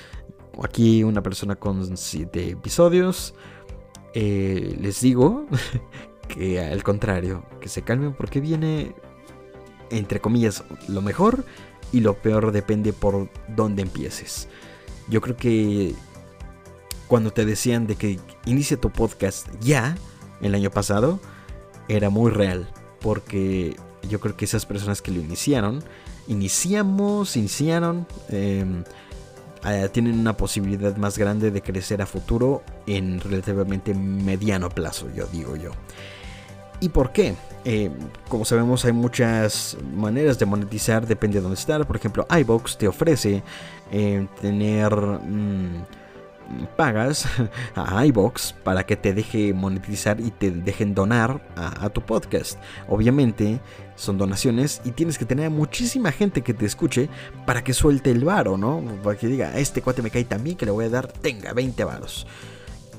[0.63, 3.33] aquí una persona con 7 episodios,
[4.13, 5.45] eh, les digo
[6.27, 8.95] que al contrario, que se calmen porque viene,
[9.91, 11.45] entre comillas, lo mejor
[11.91, 14.47] y lo peor depende por dónde empieces.
[15.07, 15.93] Yo creo que
[17.07, 19.95] cuando te decían de que inicia tu podcast ya,
[20.41, 21.19] el año pasado,
[21.87, 22.67] era muy real,
[22.99, 23.75] porque
[24.09, 25.83] yo creo que esas personas que lo iniciaron,
[26.27, 28.83] iniciamos, iniciaron, em,
[29.65, 35.25] eh, tienen una posibilidad más grande de crecer a futuro en relativamente mediano plazo, yo
[35.27, 35.71] digo yo.
[36.79, 37.35] ¿Y por qué?
[37.65, 37.91] Em,
[38.29, 41.85] como sabemos hay muchas maneras de monetizar, depende de dónde estar.
[41.87, 43.43] Por ejemplo, iBox te ofrece
[43.91, 44.93] em, tener...
[44.95, 45.83] Mm,
[46.75, 47.25] pagas
[47.75, 52.59] a iBox para que te deje monetizar y te dejen donar a, tu podcast.
[52.87, 53.59] Obviamente
[53.95, 57.09] son donaciones y tienes que tener muchísima gente que te escuche
[57.45, 58.83] para que suelte el varo, ¿no?
[59.03, 61.83] Para que diga, este cuate me cae también que le voy a dar, tenga 20
[61.83, 62.27] varos.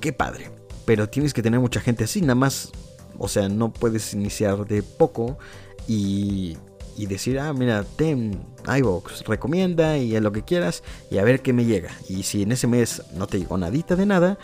[0.00, 0.50] Qué padre.
[0.84, 2.72] Pero tienes que tener mucha gente así, nada más.
[3.18, 5.38] O sea, no puedes iniciar de poco
[5.86, 6.56] y
[6.98, 11.40] y decir, ah, mira, ten iVox, recomienda y a lo que quieras y a ver
[11.40, 11.90] qué me llega.
[12.08, 14.38] Y si en ese mes no te llegó nadita de nada,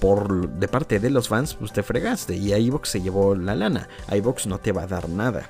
[0.00, 3.88] por de parte de los fans, pues te fregaste y iVox se llevó la lana.
[4.12, 5.48] iVox no te va a dar nada.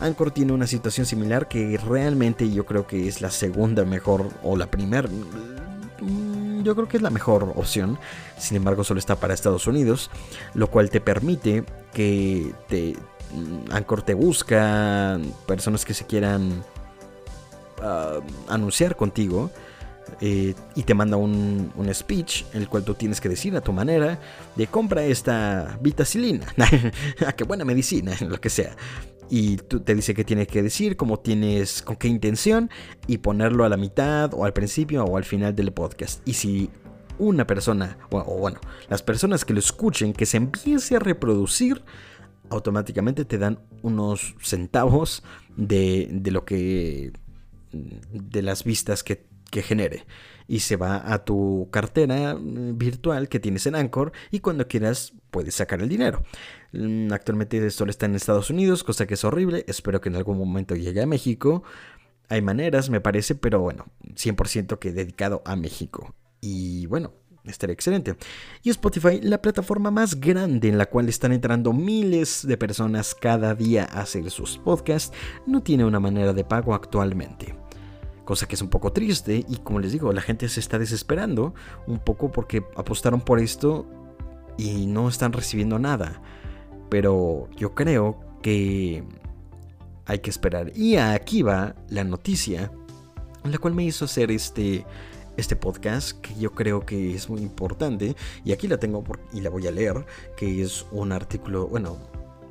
[0.00, 4.56] Anchor tiene una situación similar que realmente yo creo que es la segunda mejor o
[4.56, 7.98] la primera mm, yo creo que es la mejor opción.
[8.38, 10.10] Sin embargo, solo está para Estados Unidos,
[10.54, 12.96] lo cual te permite que te
[13.70, 16.64] Anchor te busca personas que se quieran
[17.80, 19.50] ah, anunciar contigo
[20.20, 24.20] eh, y te manda un, speech, el cual tú tienes que decir a tu manera
[24.56, 26.46] de compra esta vitacilina,
[27.26, 28.76] ah, qué buena medicina, lo que sea.
[29.30, 32.68] Y tú te dice qué tienes que decir, cómo tienes, con qué intención,
[33.06, 36.20] y ponerlo a la mitad, o al principio, o al final del podcast.
[36.28, 36.70] Y si
[37.18, 41.82] una persona, o, bueno, las personas que lo escuchen, que se empiece a reproducir,
[42.52, 45.22] automáticamente te dan unos centavos
[45.56, 47.12] de, de lo que
[47.72, 50.06] de las vistas que que genere.
[50.48, 55.12] Y se va a tu cartera mm, virtual que tienes en Anchor y cuando quieras
[55.30, 56.24] puedes sacar el dinero.
[56.72, 59.64] Mm, actualmente esto está en Estados Unidos, cosa que es horrible.
[59.68, 61.62] Espero que en algún momento llegue a México.
[62.28, 66.14] Hay maneras, me parece, pero bueno, 100% que dedicado a México.
[66.40, 67.12] Y bueno,
[67.44, 68.16] estaría excelente.
[68.62, 73.54] Y Spotify, la plataforma más grande en la cual están entrando miles de personas cada
[73.54, 77.54] día a hacer sus podcasts, no tiene una manera de pago actualmente
[78.24, 81.54] cosa que es un poco triste y como les digo, la gente se está desesperando
[81.86, 83.86] un poco porque apostaron por esto
[84.56, 86.22] y no están recibiendo nada.
[86.88, 89.04] Pero yo creo que
[90.06, 90.72] hay que esperar.
[90.76, 92.70] Y aquí va la noticia,
[93.44, 94.84] la cual me hizo hacer este,
[95.36, 98.16] este podcast, que yo creo que es muy importante.
[98.44, 100.04] Y aquí la tengo y la voy a leer,
[100.36, 101.98] que es un artículo, bueno,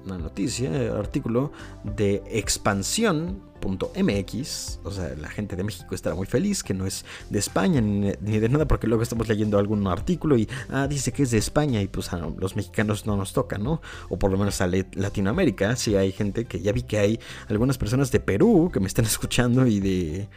[0.06, 1.52] una noticia, artículo
[1.84, 7.40] de expansión.mx, o sea, la gente de México estará muy feliz, que no es de
[7.40, 11.32] España ni, de nada, porque luego estamos leyendo algún artículo y, ah, dice que es
[11.32, 13.82] de España y pues a los mexicanos no nos toca, ¿no?
[14.10, 17.78] O por lo menos a Latinoamérica, sí hay gente que ya vi que hay algunas
[17.78, 20.30] personas de Perú que me están escuchando y de,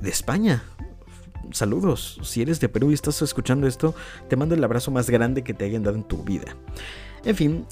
[0.00, 0.64] de España.
[1.52, 3.94] Saludos, si eres de Perú y estás escuchando esto,
[4.28, 6.56] te mando el abrazo más grande que te hayan dado en tu vida.
[7.24, 7.66] En fin,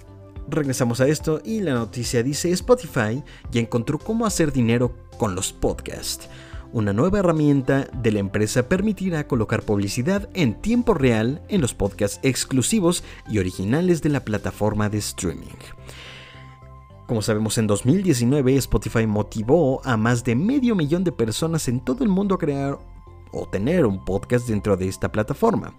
[0.49, 5.53] regresamos a esto y la noticia dice Spotify ya encontró cómo hacer dinero con los
[5.53, 6.29] podcasts.
[6.73, 12.19] Una nueva herramienta de la empresa permitirá colocar publicidad en tiempo real en los podcasts
[12.23, 15.59] exclusivos y originales de la plataforma de streaming.
[17.07, 22.05] Como sabemos, en 2019 Spotify motivó a más de medio millón de personas en todo
[22.05, 22.79] el mundo a crear
[23.33, 25.75] o tener un podcast dentro de esta plataforma.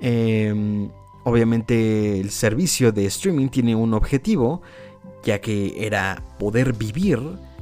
[0.00, 0.88] Eh,
[1.24, 4.62] Obviamente el servicio de streaming tiene un objetivo,
[5.22, 7.20] ya que era poder vivir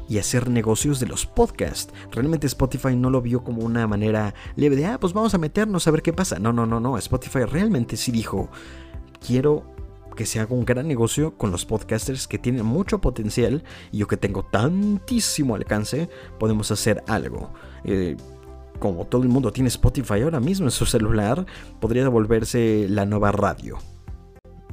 [0.08, 1.92] y hacer negocios de los podcasts.
[2.12, 5.86] Realmente Spotify no lo vio como una manera leve de, ah, pues vamos a meternos
[5.86, 6.38] a ver qué pasa.
[6.38, 6.96] No, no, no, no.
[6.98, 8.48] Spotify realmente sí dijo,
[9.26, 9.64] quiero
[10.14, 14.06] que se haga un gran negocio con los podcasters que tienen mucho potencial y yo
[14.06, 17.52] que tengo tantísimo alcance, podemos hacer algo.
[17.84, 18.16] Eh,
[18.78, 21.46] como todo el mundo tiene Spotify ahora mismo en su celular,
[21.80, 23.78] podría volverse la nueva radio.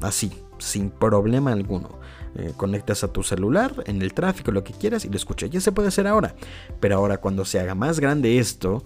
[0.01, 1.99] Así, sin problema alguno.
[2.37, 5.49] Eh, conectas a tu celular en el tráfico, lo que quieras y lo escuchas.
[5.49, 6.35] Ya se puede hacer ahora.
[6.79, 8.83] Pero ahora cuando se haga más grande esto,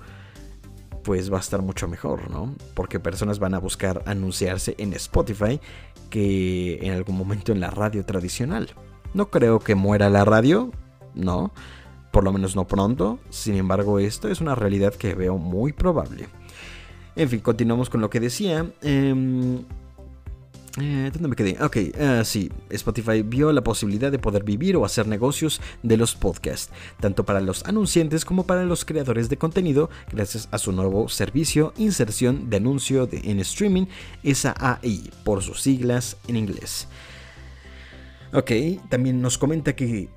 [1.04, 2.54] pues va a estar mucho mejor, ¿no?
[2.76, 5.60] Porque personas van a buscar anunciarse en Spotify
[6.12, 8.70] que en algún momento en la radio tradicional.
[9.16, 10.72] No creo que muera la radio,
[11.16, 11.52] no
[12.12, 16.28] por lo menos no pronto, sin embargo esto es una realidad que veo muy probable.
[17.16, 18.72] En fin, continuamos con lo que decía.
[18.82, 19.66] Em,
[20.80, 21.58] eh, ¿Dónde me quedé?
[21.62, 26.16] Ok, uh, sí, Spotify vio la posibilidad de poder vivir o hacer negocios de los
[26.16, 31.10] podcasts, tanto para los anunciantes como para los creadores de contenido, gracias a su nuevo
[31.10, 33.88] servicio Inserción de Anuncio de, en Streaming,
[34.24, 36.88] SAI, por sus siglas en inglés.
[38.32, 38.52] Ok,
[38.90, 40.10] también nos comenta que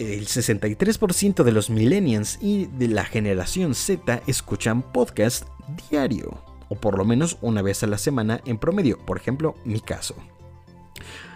[0.00, 5.46] el 63% de los millennials y de la generación Z escuchan podcast
[5.90, 9.80] diario, o por lo menos una vez a la semana en promedio, por ejemplo, mi
[9.80, 10.14] caso.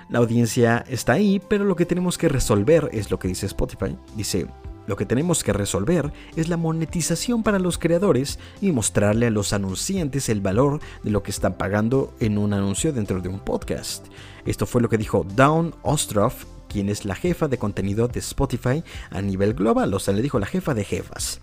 [0.09, 3.97] La audiencia está ahí, pero lo que tenemos que resolver es lo que dice Spotify.
[4.17, 4.47] Dice,
[4.87, 9.53] lo que tenemos que resolver es la monetización para los creadores y mostrarle a los
[9.53, 14.07] anunciantes el valor de lo que están pagando en un anuncio dentro de un podcast.
[14.45, 16.45] Esto fue lo que dijo Dawn Ostroff,
[16.75, 20.41] quien es la jefa de contenido de Spotify a nivel global, o sea, le dijo
[20.41, 21.41] la jefa de jefas.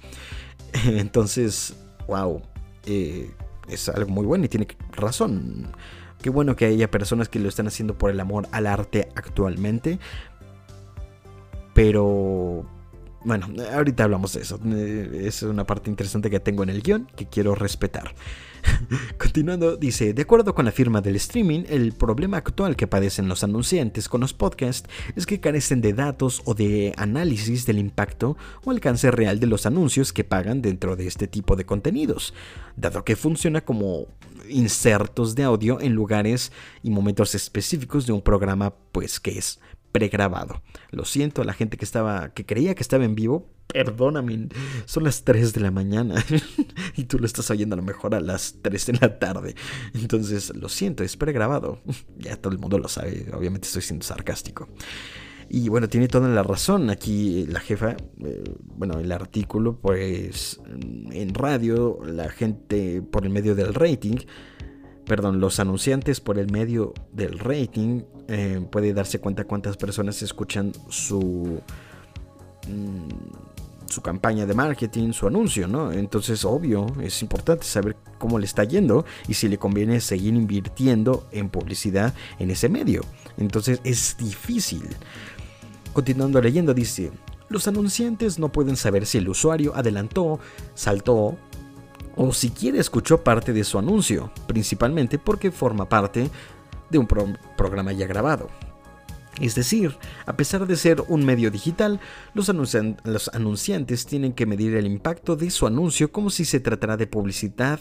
[0.85, 1.73] Entonces,
[2.05, 2.41] wow,
[2.85, 3.31] eh,
[3.69, 5.71] es algo muy bueno y tiene razón.
[6.21, 9.99] Qué bueno que haya personas que lo están haciendo por el amor al arte actualmente.
[11.73, 12.65] Pero
[13.23, 14.59] bueno, ahorita hablamos de eso.
[14.65, 18.13] Eh, es una parte interesante que tengo en el guion que quiero respetar.
[19.17, 23.43] Continuando, dice, de acuerdo con la firma del streaming, el problema actual que padecen los
[23.43, 28.71] anunciantes con los podcasts es que carecen de datos o de análisis del impacto o
[28.71, 32.33] alcance real de los anuncios que pagan dentro de este tipo de contenidos,
[32.75, 34.07] dado que funciona como
[34.49, 36.51] insertos de audio en lugares
[36.83, 39.59] y momentos específicos de un programa pues que es
[39.91, 40.61] pregrabado.
[40.89, 44.49] Lo siento a la gente que estaba que creía que estaba en vivo, perdóname,
[44.85, 46.23] son las 3 de la mañana
[46.95, 49.55] y tú lo estás oyendo a lo mejor a las 3 de la tarde.
[49.93, 51.79] Entonces, lo siento, es pregrabado.
[52.17, 54.67] Ya todo el mundo lo sabe, obviamente estoy siendo sarcástico.
[55.49, 57.97] Y bueno, tiene toda la razón aquí la jefa.
[58.23, 60.61] Eh, bueno, el artículo, pues
[61.11, 64.15] en radio, la gente por el medio del rating,
[65.05, 70.71] perdón, los anunciantes por el medio del rating, eh, puede darse cuenta cuántas personas escuchan
[70.87, 71.59] su...
[72.69, 73.09] Mm,
[73.91, 75.91] su campaña de marketing, su anuncio, ¿no?
[75.91, 81.27] Entonces, obvio, es importante saber cómo le está yendo y si le conviene seguir invirtiendo
[81.31, 83.01] en publicidad en ese medio.
[83.37, 84.87] Entonces, es difícil.
[85.93, 87.11] Continuando leyendo, dice,
[87.49, 90.39] los anunciantes no pueden saber si el usuario adelantó,
[90.73, 91.37] saltó
[92.15, 96.29] o siquiera escuchó parte de su anuncio, principalmente porque forma parte
[96.89, 98.49] de un programa ya grabado.
[99.39, 101.99] Es decir, a pesar de ser un medio digital,
[102.33, 107.07] los, anunciantes tienen que medir el impacto de su anuncio como si se tratara de
[107.07, 107.79] publicidad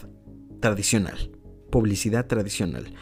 [0.59, 1.31] tradicional.
[1.69, 2.93] Publicidad tradicional,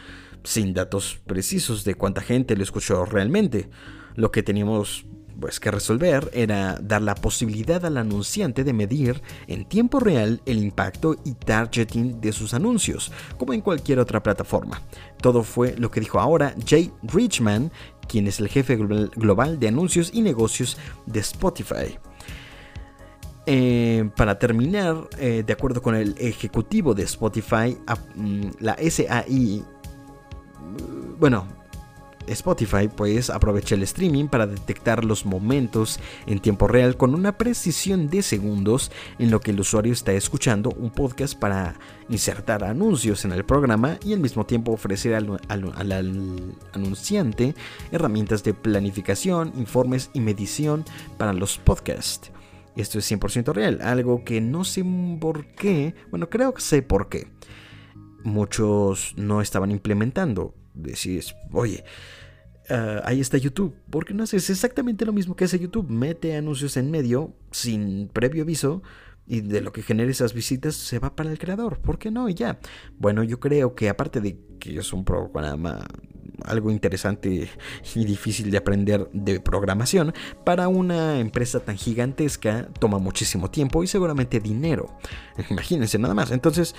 [0.44, 3.70] sin datos precisos de cuánta gente lo escuchó realmente.
[4.16, 5.06] Lo que teníamos
[5.40, 10.58] pues, que resolver era dar la posibilidad al anunciante de medir en tiempo real el
[10.64, 14.82] impacto y targeting de sus anuncios, como en cualquier otra plataforma.
[15.22, 17.72] Todo fue lo que dijo ahora Jay Richman,
[18.10, 21.98] quien es el jefe global de anuncios y negocios de Spotify.
[23.46, 27.78] Eh, para terminar, eh, de acuerdo con el ejecutivo de Spotify,
[28.16, 29.64] mm, la SAI,
[31.20, 31.48] bueno,
[32.30, 38.08] Spotify pues aprovecha el streaming para detectar los momentos en tiempo real con una precisión
[38.10, 41.76] de segundos en lo que el usuario está escuchando un podcast para
[42.10, 45.40] insertar anuncios en el programa y al mismo tiempo ofrecer al,
[46.74, 47.56] anunciante
[47.92, 50.86] herramientas de planificación, informes y medición
[51.18, 52.32] para los podcasts.
[52.76, 54.86] Esto es 100% real, algo que no sé
[55.20, 57.28] por qué, bueno creo que sé por qué.
[58.24, 60.54] Muchos no estaban implementando.
[60.74, 61.84] Decís, oye,
[62.70, 63.74] Ah, ahí está YouTube.
[63.90, 65.90] ¿Por qué no haces exactamente lo mismo que hace YouTube?
[65.90, 68.84] Mete anuncios en medio sin previo aviso
[69.26, 71.80] y de lo que genere esas visitas se va para el creador.
[71.80, 72.30] ¿Por qué no?
[72.30, 72.60] Y ya.
[72.98, 75.86] Bueno, yo creo que aparte de que es un programa
[76.46, 77.50] algo interesante
[77.96, 80.14] y difícil de aprender de programación,
[80.44, 84.98] para una empresa tan gigantesca toma muchísimo tiempo y seguramente dinero.
[85.50, 86.32] Imagínense nada más.
[86.32, 86.76] Entonces,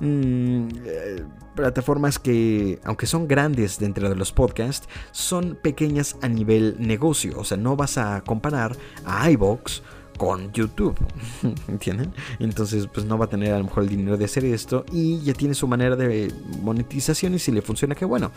[0.00, 6.76] mm, eh, plataformas que, aunque son grandes dentro de los podcasts, son pequeñas a nivel
[6.78, 7.38] negocio.
[7.38, 9.82] O sea, no vas a comparar a iBox
[10.16, 10.96] con YouTube.
[11.68, 12.12] ¿Entienden?
[12.38, 15.20] Entonces, pues no va a tener a lo mejor el dinero de hacer esto y
[15.22, 18.30] ya tiene su manera de monetización y si le funciona, qué bueno.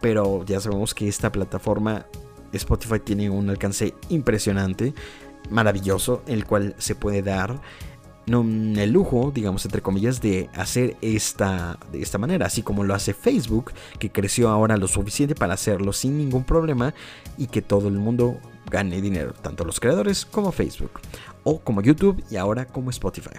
[0.00, 2.06] Pero ya sabemos que esta plataforma
[2.52, 4.94] Spotify tiene un alcance impresionante,
[5.50, 7.60] maravilloso, el cual se puede dar
[8.26, 12.94] no, el lujo, digamos, entre comillas, de hacer esta de esta manera, así como lo
[12.94, 16.92] hace Facebook, que creció ahora lo suficiente para hacerlo sin ningún problema
[17.38, 20.90] y que todo el mundo gane dinero, tanto los creadores como Facebook,
[21.44, 23.36] o como YouTube y ahora como Spotify.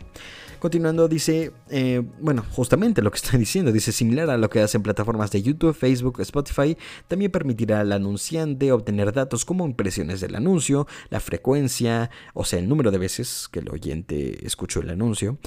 [0.60, 4.82] Continuando, dice, eh, bueno, justamente lo que está diciendo, dice, similar a lo que hacen
[4.82, 6.76] plataformas de YouTube, Facebook, Spotify,
[7.08, 12.68] también permitirá al anunciante obtener datos como impresiones del anuncio, la frecuencia, o sea, el
[12.68, 15.38] número de veces que el oyente escuchó el anuncio,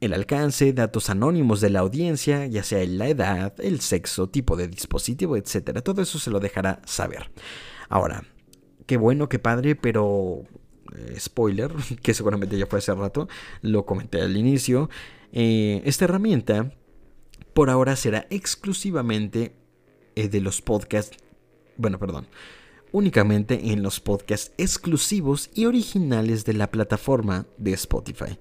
[0.00, 4.68] el alcance, datos anónimos de la audiencia, ya sea la edad, el sexo, tipo de
[4.68, 5.80] dispositivo, etc.
[5.82, 7.30] Todo eso se lo dejará saber.
[7.88, 8.24] Ahora,
[8.86, 10.42] qué bueno, qué padre, pero
[10.96, 11.72] eh, spoiler,
[12.02, 13.28] que seguramente ya fue hace rato,
[13.62, 14.88] lo comenté al inicio,
[15.32, 16.72] eh, esta herramienta
[17.54, 19.52] por ahora será exclusivamente
[20.14, 21.16] eh, de los podcasts,
[21.76, 22.26] bueno, perdón,
[22.92, 28.38] únicamente en los podcasts exclusivos y originales de la plataforma de Spotify.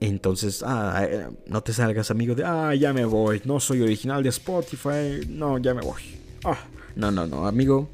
[0.00, 4.30] Entonces, ah, no te salgas amigo de, ah, ya me voy, no soy original de
[4.30, 6.02] Spotify, no, ya me voy.
[6.42, 6.58] Ah,
[6.96, 7.88] no, no, no, amigo,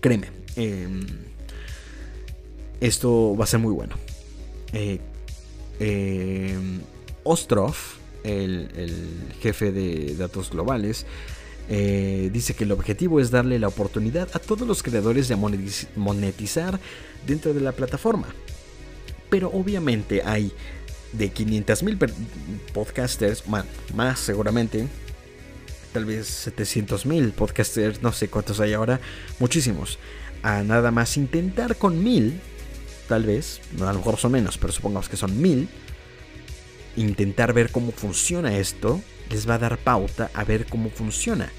[0.00, 1.06] créeme, Em,
[2.80, 3.96] esto va a ser muy bueno.
[4.72, 5.00] Eh,
[5.80, 6.80] em,
[7.24, 7.74] Ostrov,
[8.24, 8.68] el,
[9.40, 11.06] jefe de datos globales,
[11.68, 16.80] eh, dice que el objetivo es darle la oportunidad a todos los creadores de monetizar
[17.26, 18.28] dentro de la plataforma.
[19.28, 20.52] Pero obviamente hay
[21.12, 22.12] de 500.000
[22.72, 23.44] podcasters,
[23.94, 24.88] más seguramente,
[25.92, 29.00] tal vez 700.000 podcasters, no sé cuántos hay ahora,
[29.38, 29.98] muchísimos.
[30.42, 32.40] A nada más intentar con 1000,
[33.08, 35.68] tal vez, a lo mejor son menos, pero supongamos que son 1000,
[36.96, 39.00] intentar ver cómo funciona esto,
[39.30, 41.50] les va a dar pauta a ver cómo funciona.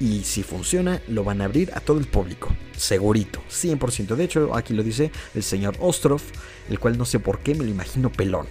[0.00, 2.54] Y si funciona, lo van a abrir a todo el público.
[2.76, 4.16] Segurito, 100%.
[4.16, 6.20] De hecho, aquí lo dice el señor Ostrov,
[6.68, 8.46] el cual no sé por qué me lo imagino pelón.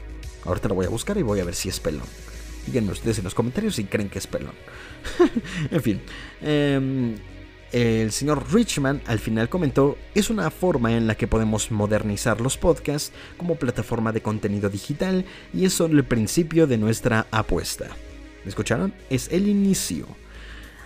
[0.45, 2.07] Ahorita lo voy a buscar y voy a ver si es pelón.
[2.65, 4.53] Díganme ustedes en los comentarios si creen que es pelón.
[5.71, 6.01] en fin.
[6.41, 7.15] Em,
[7.73, 12.55] el señor Richman al final comentó, es una forma en la que podemos modernizar los
[12.55, 17.87] podcasts como plataforma de contenido digital y es solo el principio de nuestra apuesta.
[18.43, 18.93] ¿Me escucharon?
[19.09, 20.05] Es el inicio.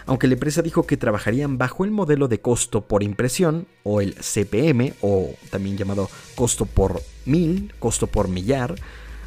[0.05, 4.15] Aunque la empresa dijo que trabajarían bajo el modelo de costo por impresión o el
[4.15, 8.75] CPM o también llamado costo por mil, costo por millar,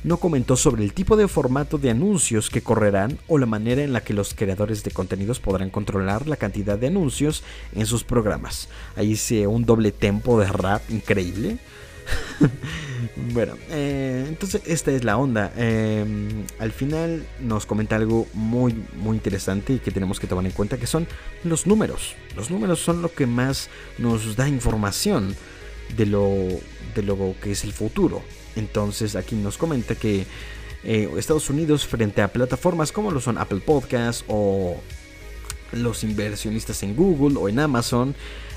[0.05, 3.93] no comentó sobre el tipo de formato de anuncios que correrán o la manera en
[3.93, 7.43] la que los creadores de contenidos podrán controlar la cantidad de anuncios
[7.75, 8.69] en sus programas.
[8.97, 11.59] Ahí hice un doble tempo de rap increíble.
[13.33, 15.53] bueno, eh, entonces esta es la onda.
[15.57, 20.53] Em, al final nos comenta algo muy, muy interesante y que tenemos que tomar en
[20.53, 21.07] cuenta, que son
[21.45, 22.15] los números.
[22.37, 25.37] Los números son lo que más nos da información
[25.97, 26.31] de lo,
[26.95, 28.23] de lo que es el futuro.
[28.57, 30.27] Entonces aquí nos comenta que
[30.83, 34.81] eh, Estados Unidos frente a plataformas como lo son Apple Podcasts o
[35.73, 38.15] los inversionistas en Google o en Amazon,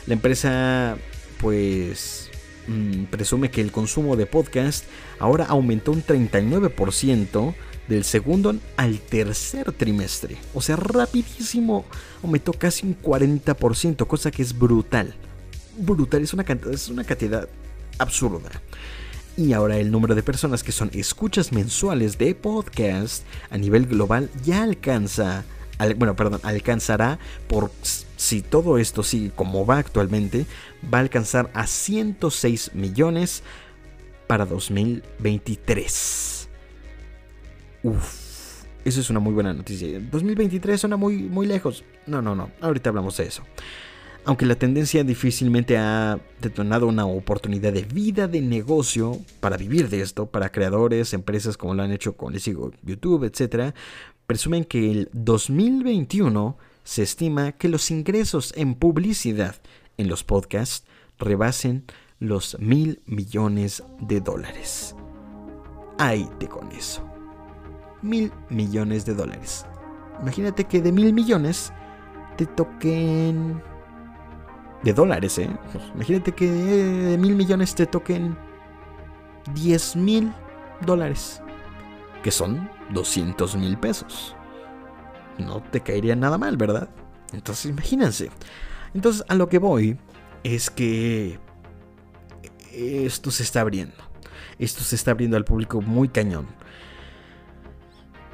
[0.07, 0.97] la empresa
[1.39, 2.29] pues
[2.67, 4.85] mm, presume que el consumo de podcast
[5.19, 7.53] ahora aumentó un 39%
[7.87, 10.37] del segundo al tercer trimestre.
[10.53, 11.85] O sea, rapidísimo
[12.23, 15.13] aumentó casi un 40%, cosa que es brutal.
[15.77, 17.49] Brutal, es una, es una cantidad
[17.97, 18.49] absurda.
[19.35, 24.29] Y ahora el número de personas que son escuchas mensuales de podcast a nivel global
[24.43, 25.43] ya alcanza,
[25.97, 27.17] bueno, perdón, alcanzará
[27.47, 27.71] por
[28.15, 30.45] si todo esto sigue como va actualmente,
[30.93, 33.41] va a alcanzar a 106 millones
[34.27, 36.47] para 2023.
[37.81, 39.99] Uf, eso es una muy buena noticia.
[39.99, 41.83] 2023 suena muy, muy lejos.
[42.05, 43.41] No, no, no, ahorita hablamos de eso.
[44.25, 50.01] Aunque la tendencia difícilmente ha detonado una oportunidad de vida de negocio para vivir de
[50.01, 53.75] esto, para creadores, empresas como lo han hecho con les YouTube, etc.,
[54.25, 59.55] presumen que el 2021 se estima que los ingresos en publicidad
[59.97, 60.87] en los podcasts
[61.19, 61.83] rebasen
[62.19, 64.95] los mil millones de dólares.
[65.97, 67.05] Ahí te con eso.
[68.01, 69.65] Mil millones de dólares.
[70.21, 71.73] Imagínate que de mil millones
[72.37, 73.61] te toquen
[74.83, 75.49] de dólares, ¿eh?
[75.95, 78.37] imagínate que de mil millones te toquen
[79.53, 80.33] 10 mil
[80.85, 81.41] dólares,
[82.21, 84.35] que son 200 mil pesos.
[85.37, 86.89] No te caería nada mal, ¿verdad?
[87.31, 88.29] Entonces imagínense.
[88.93, 89.97] Entonces a lo que voy
[90.43, 91.39] es que
[92.71, 93.95] esto se está abriendo.
[94.59, 96.47] Esto se está abriendo al público muy cañón.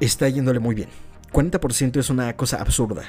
[0.00, 0.88] Está yéndole muy bien.
[1.32, 3.04] 40% es una cosa absurda.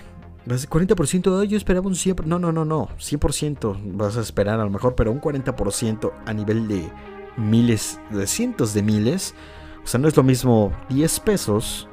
[0.48, 2.26] 40% de yo esperaba un 100%.
[2.26, 2.90] No, no, no, no.
[2.98, 6.90] 100% vas a esperar a lo mejor, pero un 40% a nivel de
[7.38, 9.36] miles, de cientos de miles.
[9.84, 11.88] O sea, no es lo mismo 10 pesos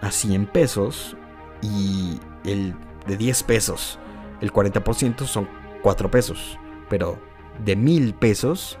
[0.00, 1.16] a 100 pesos
[1.62, 2.74] y el
[3.06, 3.98] de 10 pesos,
[4.40, 5.48] el 40% son
[5.82, 6.58] 4 pesos.
[6.88, 7.18] Pero
[7.64, 8.78] de 1000 pesos,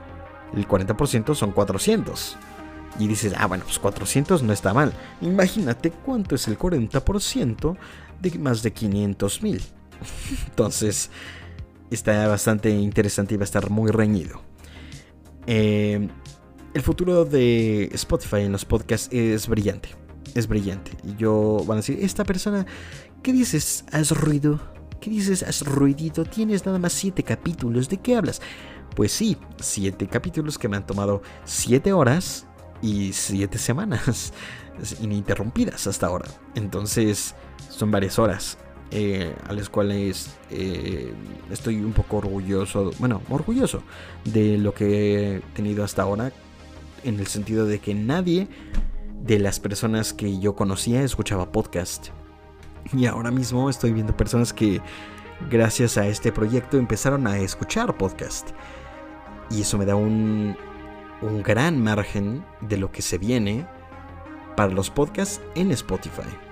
[0.54, 2.36] el 40% son 400.
[2.98, 4.92] Y dices, ah, bueno, pues 400 no está mal.
[5.20, 7.76] Imagínate cuánto es el 40%
[8.20, 9.62] de más de 500 mil.
[10.48, 11.10] Entonces,
[11.90, 14.42] está bastante interesante y va a estar muy reñido.
[15.46, 16.08] Eh,
[16.74, 19.90] el futuro de Spotify en los podcasts es brillante.
[20.34, 20.90] Es brillante.
[21.16, 22.66] Yo van a decir, esta persona,
[23.22, 23.84] ¿qué dices?
[23.92, 24.60] ¿Has ruido?
[25.00, 25.42] ¿Qué dices?
[25.42, 26.24] ¿Has ruidito?
[26.24, 27.88] Tienes nada más 7 capítulos.
[27.88, 28.40] ¿De qué hablas?
[28.96, 32.46] Pues sí, 7 capítulos que me han tomado 7 horas
[32.82, 34.32] y 7 semanas
[35.00, 36.26] ininterrumpidas hasta ahora.
[36.54, 37.34] Entonces,
[37.68, 38.58] son varias horas.
[38.90, 41.12] Eh, a las cuales eh,
[41.50, 43.82] estoy un poco orgulloso, bueno, orgulloso
[44.24, 46.30] de lo que he tenido hasta ahora,
[47.02, 48.46] en el sentido de que nadie
[49.20, 52.08] de las personas que yo conocía escuchaba podcast.
[52.92, 54.80] Y ahora mismo estoy viendo personas que
[55.50, 58.50] gracias a este proyecto empezaron a escuchar podcast.
[59.50, 60.56] Y eso me da un,
[61.22, 63.66] un gran margen de lo que se viene
[64.56, 66.43] para los podcasts en Spotify.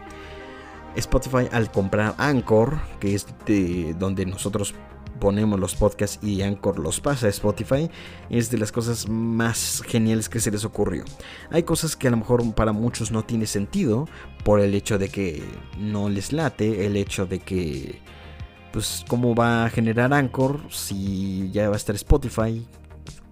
[0.96, 4.74] Spotify al comprar Anchor, que es de donde nosotros
[5.20, 7.88] ponemos los podcasts y Anchor los pasa a Spotify,
[8.28, 11.04] es de las cosas más geniales que se les ocurrió.
[11.50, 14.08] Hay cosas que a lo mejor para muchos no tiene sentido
[14.44, 15.44] por el hecho de que
[15.78, 18.00] no les late, el hecho de que
[18.72, 22.66] pues cómo va a generar Anchor si ya va a estar Spotify,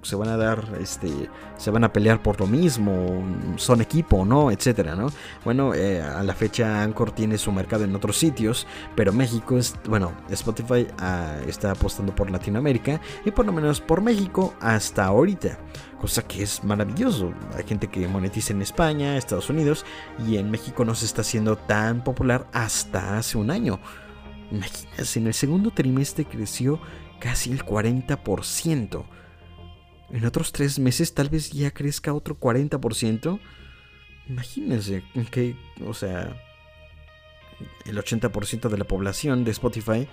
[0.02, 3.22] se van a dar, este, se van a pelear por lo mismo,
[3.56, 4.50] son equipo, ¿no?
[4.50, 5.08] Etcétera, ¿no?
[5.44, 9.74] Bueno, eh, a la fecha Anchor tiene su mercado en otros sitios, pero México es,
[9.88, 15.58] bueno, Spotify ah, está apostando por Latinoamérica y por lo menos por México hasta ahorita,
[16.00, 17.32] cosa que es maravilloso.
[17.56, 19.84] Hay gente que monetiza en España, Estados Unidos
[20.26, 23.80] y en México no se está haciendo tan popular hasta hace un año.
[24.50, 26.80] Imagínense, en el segundo trimestre creció
[27.20, 29.04] casi el 40%.
[30.12, 33.38] En otros tres meses tal vez ya crezca otro 40%.
[34.28, 35.56] Imagínense que,
[35.86, 36.36] o sea,
[37.84, 40.08] el 80% de la población de Spotify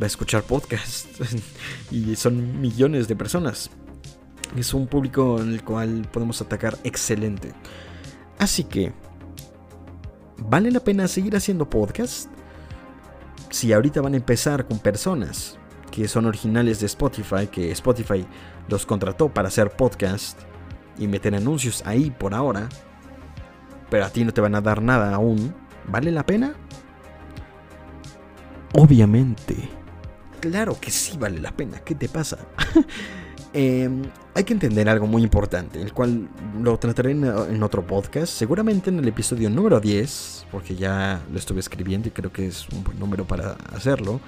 [0.00, 1.06] va a escuchar podcast.
[1.90, 3.70] y son millones de personas.
[4.56, 7.52] Es un público en el cual podemos atacar excelente.
[8.38, 8.92] Así que,
[10.38, 12.28] ¿vale la pena seguir haciendo podcast?
[13.50, 15.58] Si ahorita van a empezar con personas
[15.90, 18.26] que son originales de Spotify, que Spotify
[18.68, 20.40] los contrató para hacer podcast
[20.98, 22.68] y meter anuncios ahí por ahora,
[23.90, 25.54] pero a ti no te van a dar nada aún,
[25.86, 26.54] ¿vale la pena?
[28.74, 29.70] Obviamente.
[30.40, 32.38] Claro que sí vale la pena, ¿qué te pasa?
[33.58, 34.02] Em,
[34.34, 36.28] hay que entender algo muy importante, el cual
[36.60, 41.60] lo trataré en, otro podcast, seguramente en el episodio número 10, porque ya lo estuve
[41.60, 44.20] escribiendo y creo que es un buen número para hacerlo.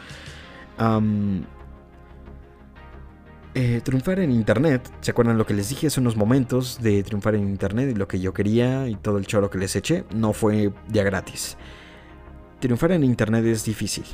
[3.61, 7.35] Eh, triunfar en internet, ¿se acuerdan lo que les dije hace unos momentos de triunfar
[7.35, 10.05] en internet y lo que yo quería y todo el choro que les eché?
[10.15, 11.57] No fue ya gratis.
[12.61, 14.05] Triunfar en internet es difícil.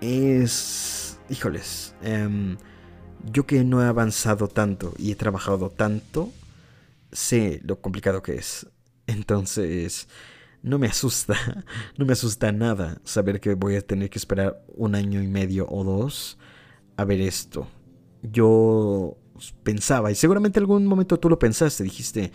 [0.00, 1.20] Es...
[1.28, 1.94] Híjoles.
[2.00, 2.56] Em,
[3.30, 6.32] yo que no he avanzado tanto y he trabajado tanto,
[7.12, 8.66] sé lo complicado que es.
[9.06, 10.08] Entonces,
[10.62, 11.36] no me asusta,
[11.98, 15.68] no me asusta nada saber que voy a tener que esperar un año y medio
[15.68, 16.38] o dos
[16.96, 17.68] a ver esto
[18.22, 19.16] yo
[19.62, 22.32] pensaba, y seguramente algún momento tú lo pensaste, dijiste,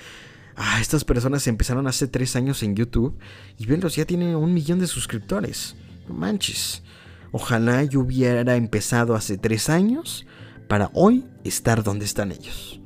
[0.55, 3.17] ah, estas personas empezaron hace tres años en YouTube
[3.57, 5.75] y venlos, ya tienen un millón de suscriptores.
[6.07, 6.83] No manches.
[7.31, 10.25] Ojalá yo hubiera empezado hace tres años
[10.67, 12.81] para hoy estar donde están ellos.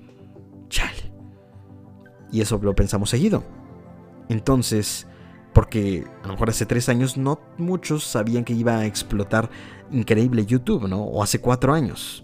[0.69, 1.11] Chale.
[2.31, 3.43] Y eso lo pensamos seguido.
[4.29, 5.07] Entonces,
[5.53, 9.49] porque a lo mejor hace tres años no muchos sabían que iba a explotar
[9.91, 11.03] increíble YouTube, ¿no?
[11.03, 12.23] O hace cuatro años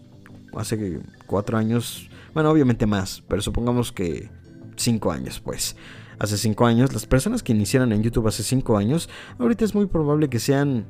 [0.55, 4.29] hace cuatro años, bueno, obviamente más, pero supongamos que
[4.75, 5.75] cinco años, pues.
[6.19, 9.85] Hace cinco años, las personas que iniciaron en YouTube hace cinco años, ahorita es muy
[9.85, 10.87] probable que sean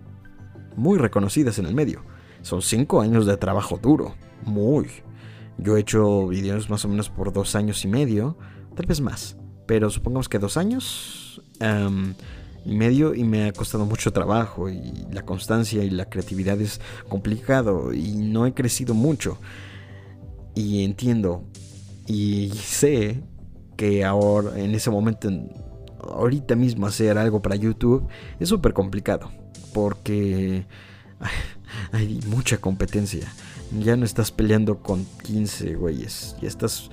[0.77, 2.01] muy reconocidas en el medio.
[2.43, 4.87] Son cinco años de trabajo duro, muy.
[5.57, 8.37] Yo he hecho videos más o menos por dos años y medio,
[8.75, 12.15] tal vez más, pero supongamos que dos años y
[12.67, 17.93] medio y me ha costado mucho trabajo y la constancia y la creatividad es complicado
[17.93, 19.37] y no he crecido mucho.
[20.55, 21.43] Y entiendo
[22.07, 23.21] y sé
[23.75, 25.29] que ahora en ese momento
[25.99, 28.07] ahorita mismo hacer algo para YouTube
[28.39, 29.31] es súper complicado
[29.73, 30.65] porque
[31.91, 33.31] hay mucha competencia.
[33.79, 36.89] Ya no estás peleando con 15 güeyes, ya estás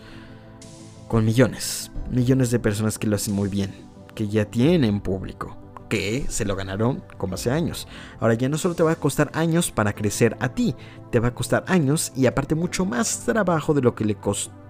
[1.09, 3.72] con millones, millones de personas que lo hacen muy bien,
[4.14, 5.64] que ya tienen público
[5.95, 7.87] que se lo ganaron como hace años.
[8.19, 10.75] Ahora ya no solo te va a costar años para crecer a ti,
[11.13, 14.17] te va a costar años y aparte mucho más trabajo de lo que le,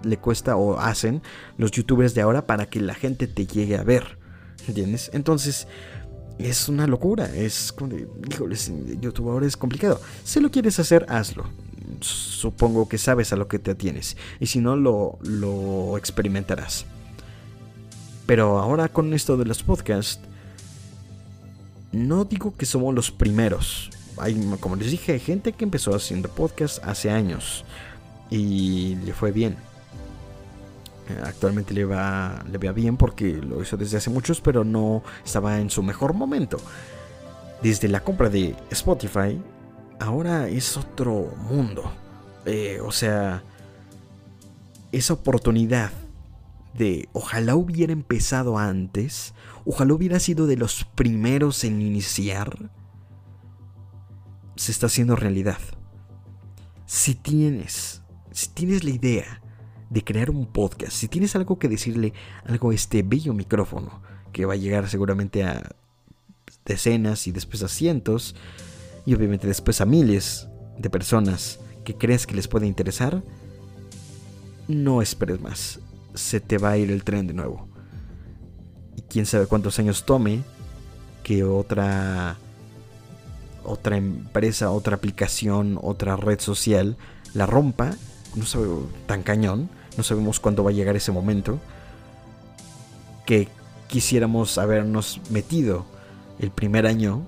[0.03, 1.22] le cuesta o hacen
[1.57, 4.18] los youtubers de ahora para que la gente te llegue a ver.
[4.68, 5.11] ¿Entiendes?
[5.14, 5.66] Entonces,
[6.39, 7.25] es una locura.
[7.35, 7.75] Es
[9.01, 10.03] YouTube ahora es complicado.
[10.25, 11.47] Si lo quieres hacer, hazlo.
[12.01, 14.18] Supongo que sabes a lo que te atienes.
[14.41, 16.85] Y si no, lo, lo experimentarás.
[18.27, 20.20] Pero ahora con esto de los podcasts,
[21.95, 23.90] no digo que somos los primeros.
[24.18, 27.64] Hay, como les dije, hay gente que empezó haciendo podcast hace años
[28.30, 29.57] y le fue bien.
[31.09, 35.03] Eh, actualmente le va, le va bien porque lo hizo desde hace muchos, pero no
[35.24, 36.59] estaba en su mejor momento.
[37.62, 39.40] Desde la compra de Spotify,
[39.99, 41.90] ahora es otro mundo.
[42.47, 43.42] Eh, o sea,
[44.92, 45.90] esa oportunidad
[46.75, 52.70] de ojalá hubiera empezado antes, ojalá hubiera sido de los primeros en iniciar,
[54.57, 55.59] se está haciendo realidad.
[56.87, 58.03] Si tienes,
[58.33, 59.43] si tienes la idea
[59.91, 62.12] de crear un podcast, si tienes algo que decirle
[62.45, 64.03] algo a este bello micrófono,
[64.33, 65.77] que va a llegar seguramente a
[66.64, 68.35] decenas y después a cientos,
[69.07, 70.49] y obviamente después a miles,
[70.79, 73.22] de personas que crees que les puede interesar,
[74.66, 75.79] no esperes más.
[76.14, 77.68] Se te va a ir el tren de nuevo.
[78.96, 80.42] Y quién sabe cuántos años tome
[81.22, 82.36] que otra
[83.64, 86.96] otra empresa, otra aplicación, otra red social
[87.32, 87.92] la rompa.
[88.34, 88.66] No sabe
[89.06, 89.68] tan cañón.
[89.96, 91.58] No sabemos cuándo va a llegar ese momento.
[93.26, 93.48] Que
[93.88, 95.86] quisiéramos habernos metido
[96.38, 97.22] el primer año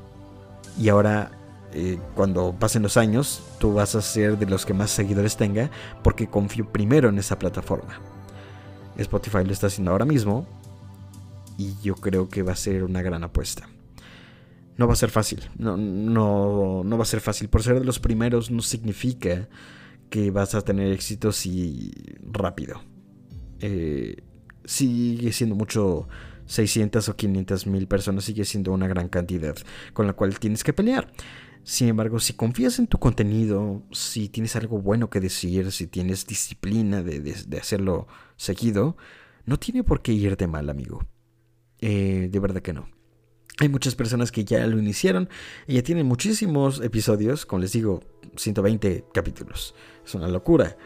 [0.78, 1.30] y ahora
[1.72, 5.70] eh, cuando pasen los años tú vas a ser de los que más seguidores tenga
[6.02, 8.00] porque confío primero en esa plataforma.
[8.98, 10.46] Spotify lo está haciendo ahora mismo
[11.58, 13.68] y yo creo que va a ser una gran apuesta.
[14.76, 17.48] No va a ser fácil, no, no, no va a ser fácil.
[17.48, 19.48] Por ser de los primeros no significa
[20.10, 21.92] que vas a tener éxito si
[22.30, 22.82] rápido.
[23.60, 24.16] Eh,
[24.64, 26.08] sigue siendo mucho
[26.46, 29.56] 600 o 500 mil personas sigue siendo una gran cantidad
[29.92, 31.10] con la cual tienes que pelear.
[31.66, 36.24] Sin embargo, si confías en tu contenido, si tienes algo bueno que decir, si tienes
[36.24, 38.06] disciplina de, hacerlo
[38.36, 38.96] seguido,
[39.46, 41.04] no tiene por qué irte mal, amigo.
[41.80, 42.88] Eh, de verdad que no.
[43.58, 45.28] Hay muchas personas que ya lo iniciaron
[45.66, 48.00] y ya tienen muchísimos episodios, como les digo,
[48.36, 49.74] 120 capítulos.
[50.04, 50.76] Es una locura.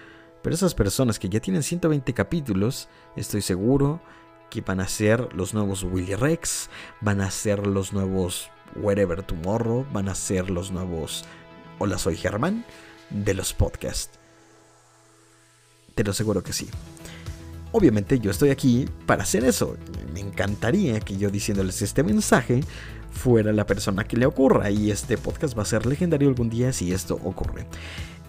[0.42, 4.00] Pero esas personas que ya tienen 120 capítulos, estoy seguro
[4.48, 6.70] que van a ser los nuevos Willy Rex,
[7.02, 11.24] van a ser los nuevos Wherever Tomorrow, van a ser los nuevos
[11.82, 12.66] Hola soy Germán
[13.08, 14.18] de los podcasts.
[15.94, 16.68] Te lo aseguro que sí.
[17.72, 19.78] Obviamente yo estoy aquí para hacer eso.
[20.12, 22.60] Me encantaría que yo diciéndoles este mensaje
[23.10, 26.72] fuera la persona que le ocurra y este podcast va a ser legendario algún día
[26.74, 27.66] si esto ocurre.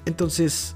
[0.05, 0.73] Entonces,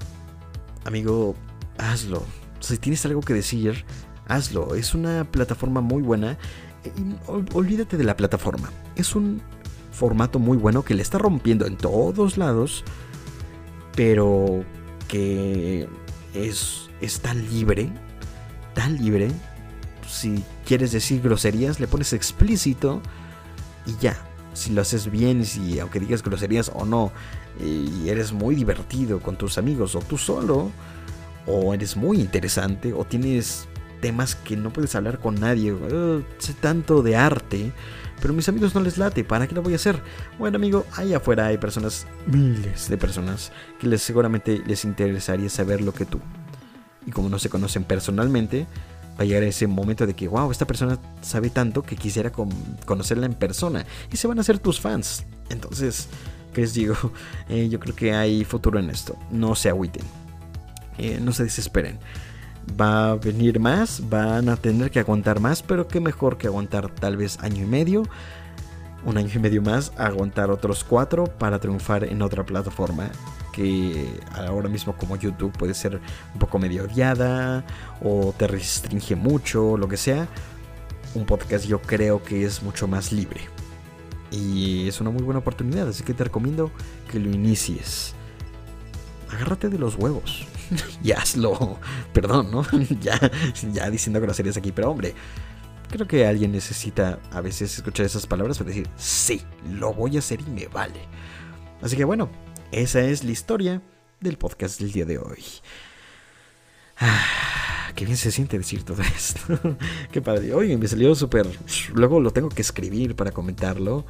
[0.84, 1.34] amigo,
[1.78, 2.22] hazlo.
[2.60, 3.86] Si tienes algo que decir,
[4.28, 4.74] hazlo.
[4.74, 6.36] Es una plataforma muy buena.
[7.54, 8.70] olvídate de la plataforma.
[8.96, 9.40] Es un
[9.96, 12.84] formato muy bueno que le está rompiendo en todos lados,
[13.94, 14.62] pero
[15.08, 15.88] que
[16.34, 17.90] es, es tan libre,
[18.74, 19.30] tan libre.
[20.06, 23.00] Si quieres decir groserías, le pones explícito
[23.86, 24.16] y ya.
[24.52, 27.10] Si lo haces bien, si aunque digas groserías o no,
[27.62, 30.70] y eres muy divertido con tus amigos o tú solo,
[31.46, 33.66] o eres muy interesante, o tienes
[34.00, 35.74] temas que no puedes hablar con nadie.
[36.38, 37.72] sé tanto de arte,
[38.20, 39.24] pero a mis amigos no les late.
[39.24, 40.00] ¿Para qué lo voy a hacer?
[40.38, 45.80] Bueno, amigo, allá afuera hay personas, miles de personas, que les, seguramente les interesaría saber
[45.80, 46.20] lo que tú.
[47.06, 48.66] Y como no se conocen personalmente,
[49.18, 52.32] va a llegar ese momento de que, wow, esta persona sabe tanto que quisiera
[52.84, 53.86] conocerla en persona.
[54.12, 55.24] Y se van a hacer tus fans.
[55.48, 56.08] Entonces,
[56.52, 56.96] ¿qué les digo?
[57.48, 59.16] Eh, yo creo que hay futuro en esto.
[59.30, 60.02] No se agüiten.
[60.98, 61.98] Eh, no se desesperen
[62.80, 66.88] va a venir más, van a tener que aguantar más, pero qué mejor que aguantar
[66.88, 68.02] tal vez año y medio,
[69.04, 73.10] un año y medio más, aguantar otros cuatro para triunfar en otra plataforma
[73.56, 75.98] que ahora mismo como YouTube puede ser
[76.34, 77.64] un poco medio odiada
[78.02, 80.28] o te restringe mucho, lo que sea.
[81.14, 83.40] Un podcast yo creo que es mucho más libre.
[84.30, 86.70] Y es una muy buena oportunidad, así que te recomiendo
[87.10, 88.14] que lo inicies.
[89.30, 90.46] Agárrate de los huevos.
[91.02, 91.78] y hazlo.
[92.12, 92.64] Perdón, ¿no?
[93.00, 93.18] ya,
[93.72, 95.14] ya diciendo groserías aquí, pero hombre,
[95.90, 100.18] creo que alguien necesita a veces escuchar esas palabras para decir, sí, lo voy a
[100.20, 101.00] hacer y me vale.
[101.82, 102.30] Así que bueno,
[102.72, 103.82] esa es la historia
[104.20, 105.44] del podcast del día de hoy.
[106.98, 109.58] Ah, qué bien se siente decir todo esto.
[110.10, 110.54] qué padre.
[110.54, 111.46] Oye, me salió súper...
[111.94, 114.06] Luego lo tengo que escribir para comentarlo.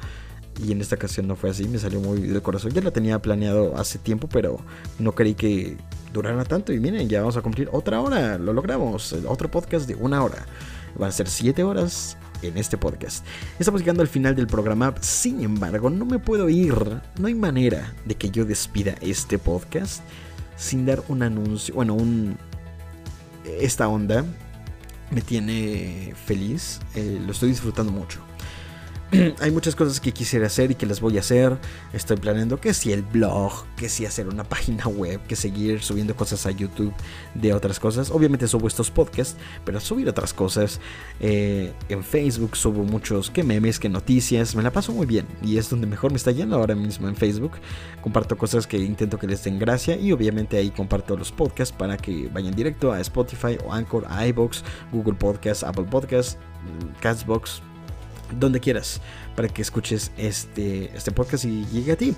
[0.63, 2.71] Y en esta ocasión no fue así, me salió muy de corazón.
[2.71, 4.59] Ya lo tenía planeado hace tiempo, pero
[4.97, 5.77] no creí que
[6.13, 6.73] durara tanto.
[6.73, 8.37] Y miren, ya vamos a cumplir otra hora.
[8.37, 9.13] Lo logramos.
[9.27, 10.45] Otro podcast de una hora.
[10.95, 13.25] Van a ser siete horas en este podcast.
[13.59, 14.95] Estamos llegando al final del programa.
[14.99, 16.73] Sin embargo, no me puedo ir.
[17.19, 20.01] No hay manera de que yo despida este podcast
[20.55, 21.75] sin dar un anuncio.
[21.75, 22.37] Bueno, un.
[23.45, 24.25] Esta onda
[25.11, 26.79] me tiene feliz.
[26.95, 28.26] Eh, lo estoy disfrutando mucho.
[29.39, 31.57] hay muchas cosas que quisiera hacer y que las voy a hacer.
[31.93, 36.15] Estoy planeando que si el blog, que si hacer una página web, que seguir subiendo
[36.15, 36.93] cosas a YouTube
[37.33, 38.11] de otras cosas.
[38.11, 40.79] Obviamente subo estos podcasts, pero subir otras cosas.
[41.19, 44.55] Eh, en Facebook subo muchos que memes, que noticias.
[44.55, 47.15] Me la paso muy bien y es donde mejor me está yendo ahora mismo en
[47.15, 47.53] Facebook.
[48.01, 51.97] Comparto cosas que intento que les den gracia y obviamente ahí comparto los podcasts para
[51.97, 56.37] que vayan directo a Spotify o Anchor, a iBox, Google Podcasts, Apple Podcasts,
[56.99, 57.61] Castbox
[58.39, 59.01] donde quieras
[59.35, 62.15] para que escuches este, este podcast y llegue a ti.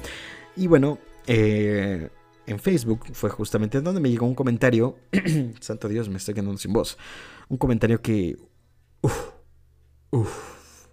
[0.56, 2.10] Y bueno, eh,
[2.48, 4.98] en Facebook fue justamente donde me llegó un comentario.
[5.60, 6.98] Santo Dios, me estoy quedando sin voz.
[7.48, 8.38] Un comentario que.
[9.02, 9.30] Uf,
[10.12, 10.88] uf,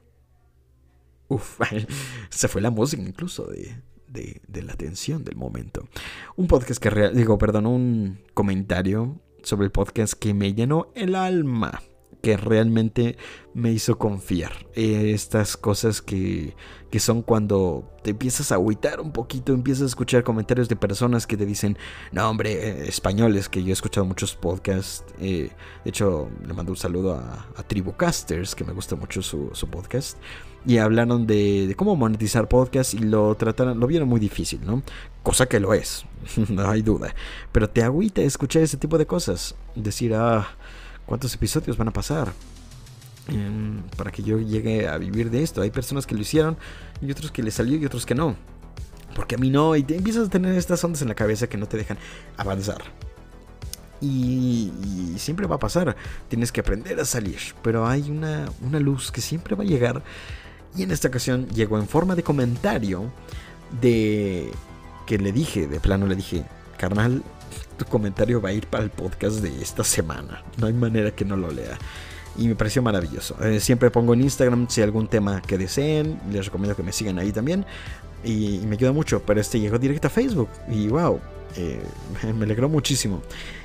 [1.29, 1.61] uf.
[2.31, 5.89] Se fue la música incluso de, de, la atención del momento.
[6.37, 11.83] Un podcast que, digo, perdón, un comentario sobre el podcast que me llenó el alma
[12.27, 13.17] que realmente
[13.55, 14.67] me hizo confiar.
[14.75, 16.57] estas cosas que,
[16.91, 21.25] que, son cuando te empiezas a agüitar un poquito, empiezas a escuchar comentarios de personas
[21.25, 21.79] que te dicen,
[22.11, 25.05] no hombre, eh, españoles, que yo he escuchado muchos podcasts.
[25.21, 25.51] Eh,
[25.85, 30.19] de hecho, le mando un saludo a, a Tribucasters, que me gusta mucho su, podcast.
[30.67, 34.83] Y hablaron de, cómo monetizar podcasts y lo trataron, lo vieron muy difícil, ¿no?
[35.23, 36.05] Cosa que lo es,
[36.49, 37.15] no hay duda.
[37.53, 39.55] Pero te agüita escuchar ese tipo de cosas.
[39.77, 40.57] Decir, ah
[41.07, 42.33] ¿Cuántos episodios van a pasar?
[43.29, 45.63] Em, para que yo llegue a vivir de esto.
[45.63, 46.57] Hay personas que lo hicieron
[47.01, 48.37] y otros que le salió y otros que no.
[49.15, 49.75] Porque a mí no.
[49.77, 51.99] Y empiezas a tener estas ondas en la cabeza que no te dejan
[52.37, 52.83] avanzar.
[54.01, 55.97] Y, siempre va a pasar.
[56.29, 57.39] Tienes que aprender a salir.
[57.63, 60.03] Pero hay una, una luz que siempre va a llegar.
[60.77, 63.11] Y en esta ocasión llegó en forma de comentario
[63.81, 64.53] de
[65.07, 66.45] que le dije, de plano le dije,
[66.77, 67.23] carnal,
[67.77, 70.43] tu comentario va a ir para el podcast de esta semana.
[70.59, 71.79] No hay manera que no lo lea.
[72.39, 73.37] Y me pareció maravilloso.
[73.43, 76.21] Eh, siempre pongo en Instagram si hay algún tema que deseen.
[76.31, 77.65] Les recomiendo que me sigan ahí también.
[78.25, 79.23] Y, me ayuda mucho.
[79.25, 80.49] Pero este llegó directo a Facebook.
[80.69, 81.21] Y wow,
[81.57, 81.83] eh,
[82.35, 83.23] me alegró muchísimo.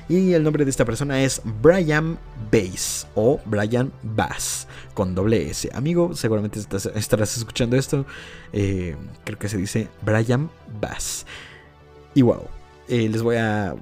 [0.08, 2.18] Y el nombre de esta persona es Brian
[2.50, 5.70] Bass o Brian Bass con doble S.
[5.74, 8.04] Amigo, seguramente estarás escuchando esto.
[8.52, 11.26] Eh, creo que se dice Brian Bass.
[12.14, 12.42] Y wow,
[12.92, 13.74] les voy a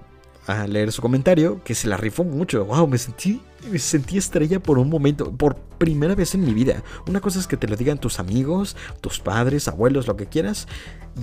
[0.68, 2.64] leer su comentario, que se la rifó mucho.
[2.64, 3.40] Wow, me sentí,
[3.70, 6.82] me sentí estrella por un momento, por primera vez en mi vida.
[7.06, 10.66] Una cosa es que te lo digan tus amigos, tus padres, abuelos, lo que quieras.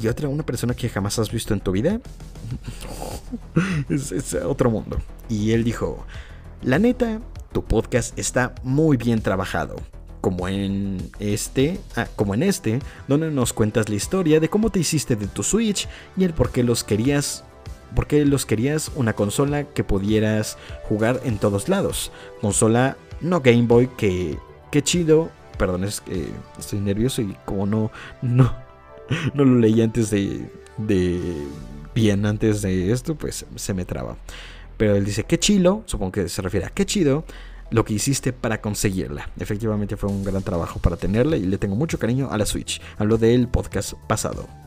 [0.02, 2.00] Y otra, una persona que jamás has visto en tu vida.
[3.90, 4.98] es, es otro mundo.
[5.30, 6.06] Y él dijo,
[6.62, 7.20] la neta,
[7.52, 9.76] tu podcast está muy bien trabajado
[10.22, 14.80] como en este, ah, como en este, donde nos cuentas la historia de cómo te
[14.80, 17.46] hiciste de tu Switch y el por qué los querías
[17.96, 22.12] porque los querías una consola que pudieras jugar en todos lados.
[22.42, 24.38] Consola no Game Boy que
[24.72, 25.30] qué chido.
[25.58, 26.28] Perdón, es que
[26.60, 28.54] estoy nervioso y como no no
[29.34, 31.48] no lo leí antes de de
[31.96, 34.18] bien antes de esto, pues se me traba.
[34.78, 37.26] Pero él dice, qué chilo, supongo que se refiere a qué chido
[37.72, 39.30] lo que hiciste para conseguirla.
[39.40, 42.80] Efectivamente fue un gran trabajo para tenerla y le tengo mucho cariño a la Switch.
[42.98, 44.67] Hablo del podcast pasado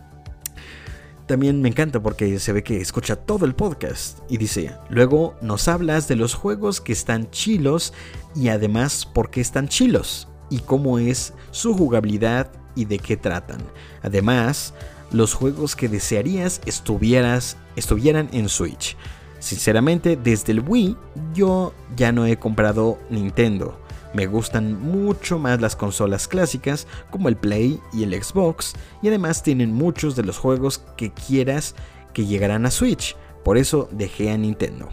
[1.30, 5.68] también me encanta porque se ve que escucha todo el podcast y dice, luego nos
[5.68, 7.94] hablas de los juegos que están chilos
[8.34, 13.60] y además por qué están chilos y cómo es su jugabilidad y de qué tratan.
[14.02, 14.74] Además,
[15.12, 18.96] los juegos que desearías estuvieras, estuvieran en Switch.
[19.38, 20.96] Sinceramente, desde el Wii
[21.32, 23.78] yo ya no he comprado Nintendo.
[24.12, 29.42] Me gustan mucho más las consolas clásicas como el Play y el Xbox y además
[29.42, 31.76] tienen muchos de los juegos que quieras
[32.12, 34.88] que llegarán a Switch, por eso dejé a Nintendo.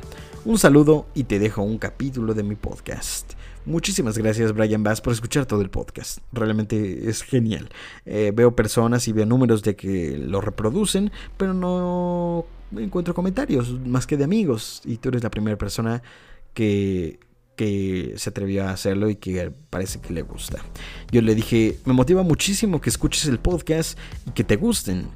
[0.45, 3.33] Un saludo y te dejo un capítulo de mi podcast.
[3.65, 6.19] Muchísimas gracias Brian Bass por escuchar todo el podcast.
[6.31, 7.69] Realmente es genial.
[8.05, 12.45] Eh, veo personas y veo números de que lo reproducen, pero no
[12.77, 14.81] encuentro comentarios más que de amigos.
[14.85, 16.01] Y tú eres la primera persona
[16.53, 17.19] que
[17.57, 20.59] que se atrevió a hacerlo y que parece que le gusta.
[21.11, 25.07] Yo le dije, me motiva muchísimo que escuches el podcast y que te gusten.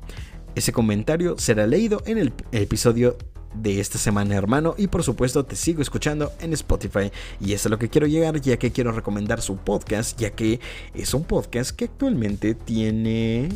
[0.56, 3.18] Ese comentario será leído en el episodio
[3.54, 4.76] de esta semana, hermano.
[4.78, 7.12] Y por supuesto, te sigo escuchando en Spotify.
[7.40, 10.60] Y eso es lo que quiero llegar, ya que quiero recomendar su podcast, ya que
[10.94, 13.50] es un podcast que actualmente tiene.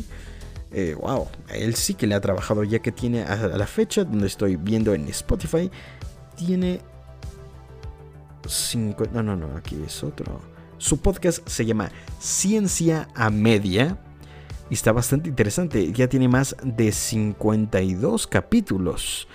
[0.70, 4.26] Eh, wow, él sí que le ha trabajado, ya que tiene a la fecha donde
[4.26, 5.70] estoy viendo en Spotify,
[6.36, 6.80] tiene
[9.12, 10.40] no, no, no, aquí es otro.
[10.78, 13.98] Su podcast se llama Ciencia a Media
[14.68, 15.92] y está bastante interesante.
[15.92, 19.28] Ya tiene más de 52 capítulos.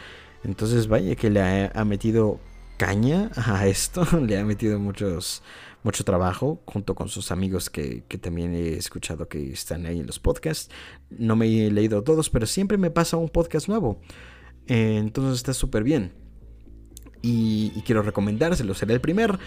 [0.43, 2.39] Entonces, vaya que le ha, metido
[2.77, 4.05] caña a esto.
[4.21, 9.51] Le ha metido mucho trabajo junto con sus amigos que, que, también he escuchado que
[9.51, 10.69] están ahí en los podcasts.
[11.09, 13.99] No me he leído todos, pero siempre me pasa un podcast nuevo.
[14.67, 16.20] entonces está súper bien
[17.21, 18.73] y, quiero recomendárselo.
[18.73, 19.37] Será el primer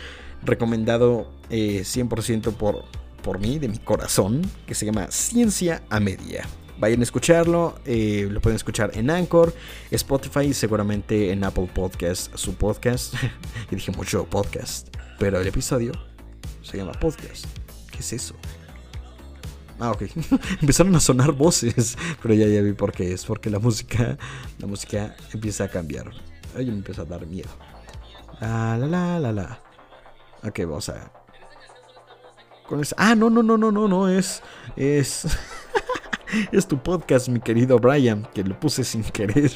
[0.43, 2.85] recomendado 100% eh, por,
[3.23, 6.47] por mí, de mi corazón, que se llama Ciencia a Media.
[6.79, 9.55] Vayan a escucharlo, eh, lo pueden escuchar en Anchor,
[9.91, 13.15] Spotify y seguramente en Apple Podcast, su podcast.
[13.71, 15.93] y dije mucho podcast, pero el episodio
[16.63, 17.47] se llama podcast.
[17.93, 18.35] ¿Qué es eso?
[19.79, 20.03] Ah, ok.
[20.61, 24.19] Empezaron a sonar voces, pero ya, ya vi por qué es, porque la música,
[24.59, 26.13] la música empieza a cambiar.
[26.57, 27.51] Ay, me empieza a dar miedo.
[28.41, 29.61] La la la la la.
[30.43, 31.11] Ok, vamos a.
[32.69, 32.97] Con esa...
[32.99, 34.43] Ah, no, no, no, no, no, no, es.
[34.77, 35.27] Es.
[36.51, 39.53] Es tu podcast, mi querido Brian, que lo puse sin querer.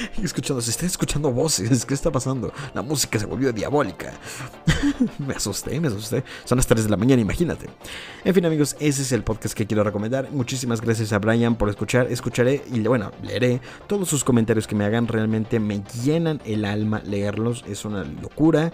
[0.22, 1.84] escuchando, se están escuchando voces.
[1.84, 2.52] ¿Qué está pasando?
[2.74, 4.12] La música se volvió diabólica.
[5.18, 6.24] me asusté, me asusté.
[6.44, 7.66] Son las 3 de la mañana, imagínate.
[8.24, 10.30] En fin, amigos, ese es el podcast que quiero recomendar.
[10.30, 12.10] Muchísimas gracias a Brian por escuchar.
[12.10, 15.08] Escucharé y, bueno, leeré todos sus comentarios que me hagan.
[15.08, 17.64] Realmente me llenan el alma leerlos.
[17.66, 18.72] Es una locura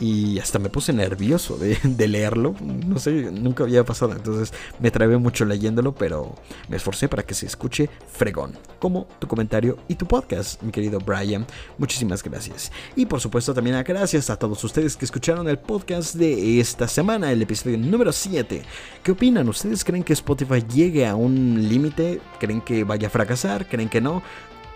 [0.00, 2.54] y hasta me puse nervioso de, leerlo.
[2.60, 4.12] No sé, nunca había pasado.
[4.12, 6.34] Entonces me trabé mucho leyéndolo, pero
[6.68, 8.56] me esforcé para que se escuche fregón.
[8.78, 11.46] Como tu comentario y tu podcast, mi querido Brian.
[11.76, 12.72] Muchísimas gracias.
[12.96, 17.30] Y por supuesto también gracias a todos ustedes que escucharon el podcast de esta semana,
[17.30, 18.62] el episodio número 7.
[19.02, 19.48] ¿Qué opinan?
[19.48, 22.20] ¿Ustedes creen que Spotify llegue a un límite?
[22.38, 23.68] ¿Creen que vaya a fracasar?
[23.68, 24.22] ¿Creen que no?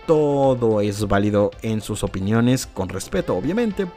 [0.05, 3.87] Todo es válido en sus opiniones, con respeto, obviamente,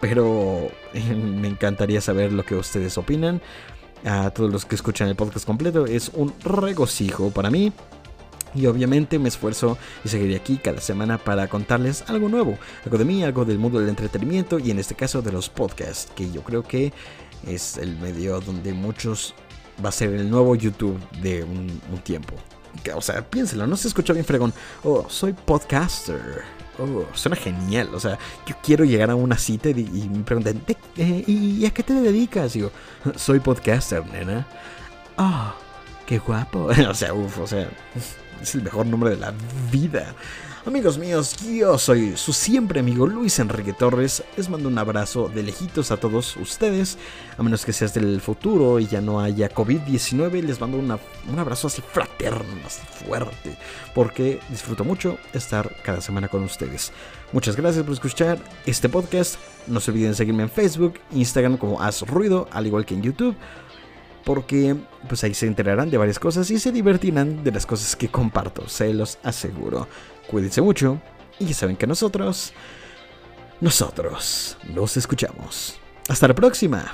[0.00, 3.40] pero me encantaría saber lo que ustedes opinan.
[4.04, 7.72] A todos los que escuchan el podcast completo, es un regocijo para mí.
[8.54, 13.04] Y obviamente me esfuerzo y seguiré aquí cada semana para contarles algo nuevo, algo de
[13.06, 16.42] mí, algo del mundo del entretenimiento y en este caso de los podcasts, que yo
[16.42, 16.92] creo que
[17.46, 19.34] es el medio donde muchos
[19.82, 22.34] va a ser el nuevo YouTube de un tiempo
[22.94, 24.52] o sea, piénselo, no se escucha bien fregón.
[24.84, 26.42] Oh, soy podcaster.
[26.78, 27.94] Oh, suena genial.
[27.94, 30.62] O sea, yo quiero llegar a una cita y, me preguntan,
[30.96, 32.56] eh, ¿y a qué te dedicas?
[32.56, 32.72] Y digo,
[33.16, 34.46] soy podcaster, nena.
[35.16, 35.54] Ah,
[36.06, 36.70] qué guapo.
[36.88, 37.68] o sea, uff, o sea,
[38.40, 39.32] es el mejor nombre de la
[39.70, 40.14] vida.
[40.64, 44.22] Amigos míos, yo soy su siempre amigo Luis Enrique Torres.
[44.36, 46.98] Les mando un abrazo de lejitos a todos ustedes.
[47.36, 51.66] A menos que seas del futuro y ya no haya COVID-19, les mando un abrazo
[51.66, 53.56] así fraterno, así fuerte.
[53.92, 56.92] Porque disfruto mucho estar cada semana con ustedes.
[57.32, 59.40] Muchas gracias por escuchar este podcast.
[59.66, 63.34] No se olviden seguirme en Facebook, Instagram como Haz Ruido, al igual que en YouTube
[64.24, 64.76] porque
[65.08, 68.68] pues ahí se enterarán de varias cosas y se divertirán de las cosas que comparto,
[68.68, 69.88] se los aseguro.
[70.28, 71.00] Cuídense mucho
[71.38, 72.52] y ya saben que nosotros,
[73.60, 75.78] nosotros nos escuchamos.
[76.08, 76.92] Hasta la próxima.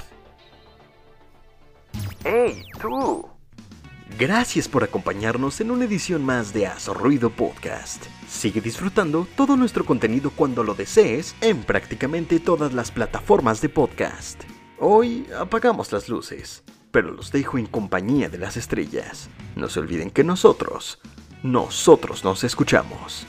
[2.24, 3.28] ¡Hey, tú!
[4.18, 8.06] Gracias por acompañarnos en una edición más de Haz Ruido Podcast.
[8.28, 14.42] Sigue disfrutando todo nuestro contenido cuando lo desees en prácticamente todas las plataformas de podcast.
[14.80, 19.28] Hoy apagamos las luces, pero los dejo en compañía de las estrellas.
[19.54, 20.98] No se olviden que nosotros
[21.42, 23.26] nosotros nos escuchamos.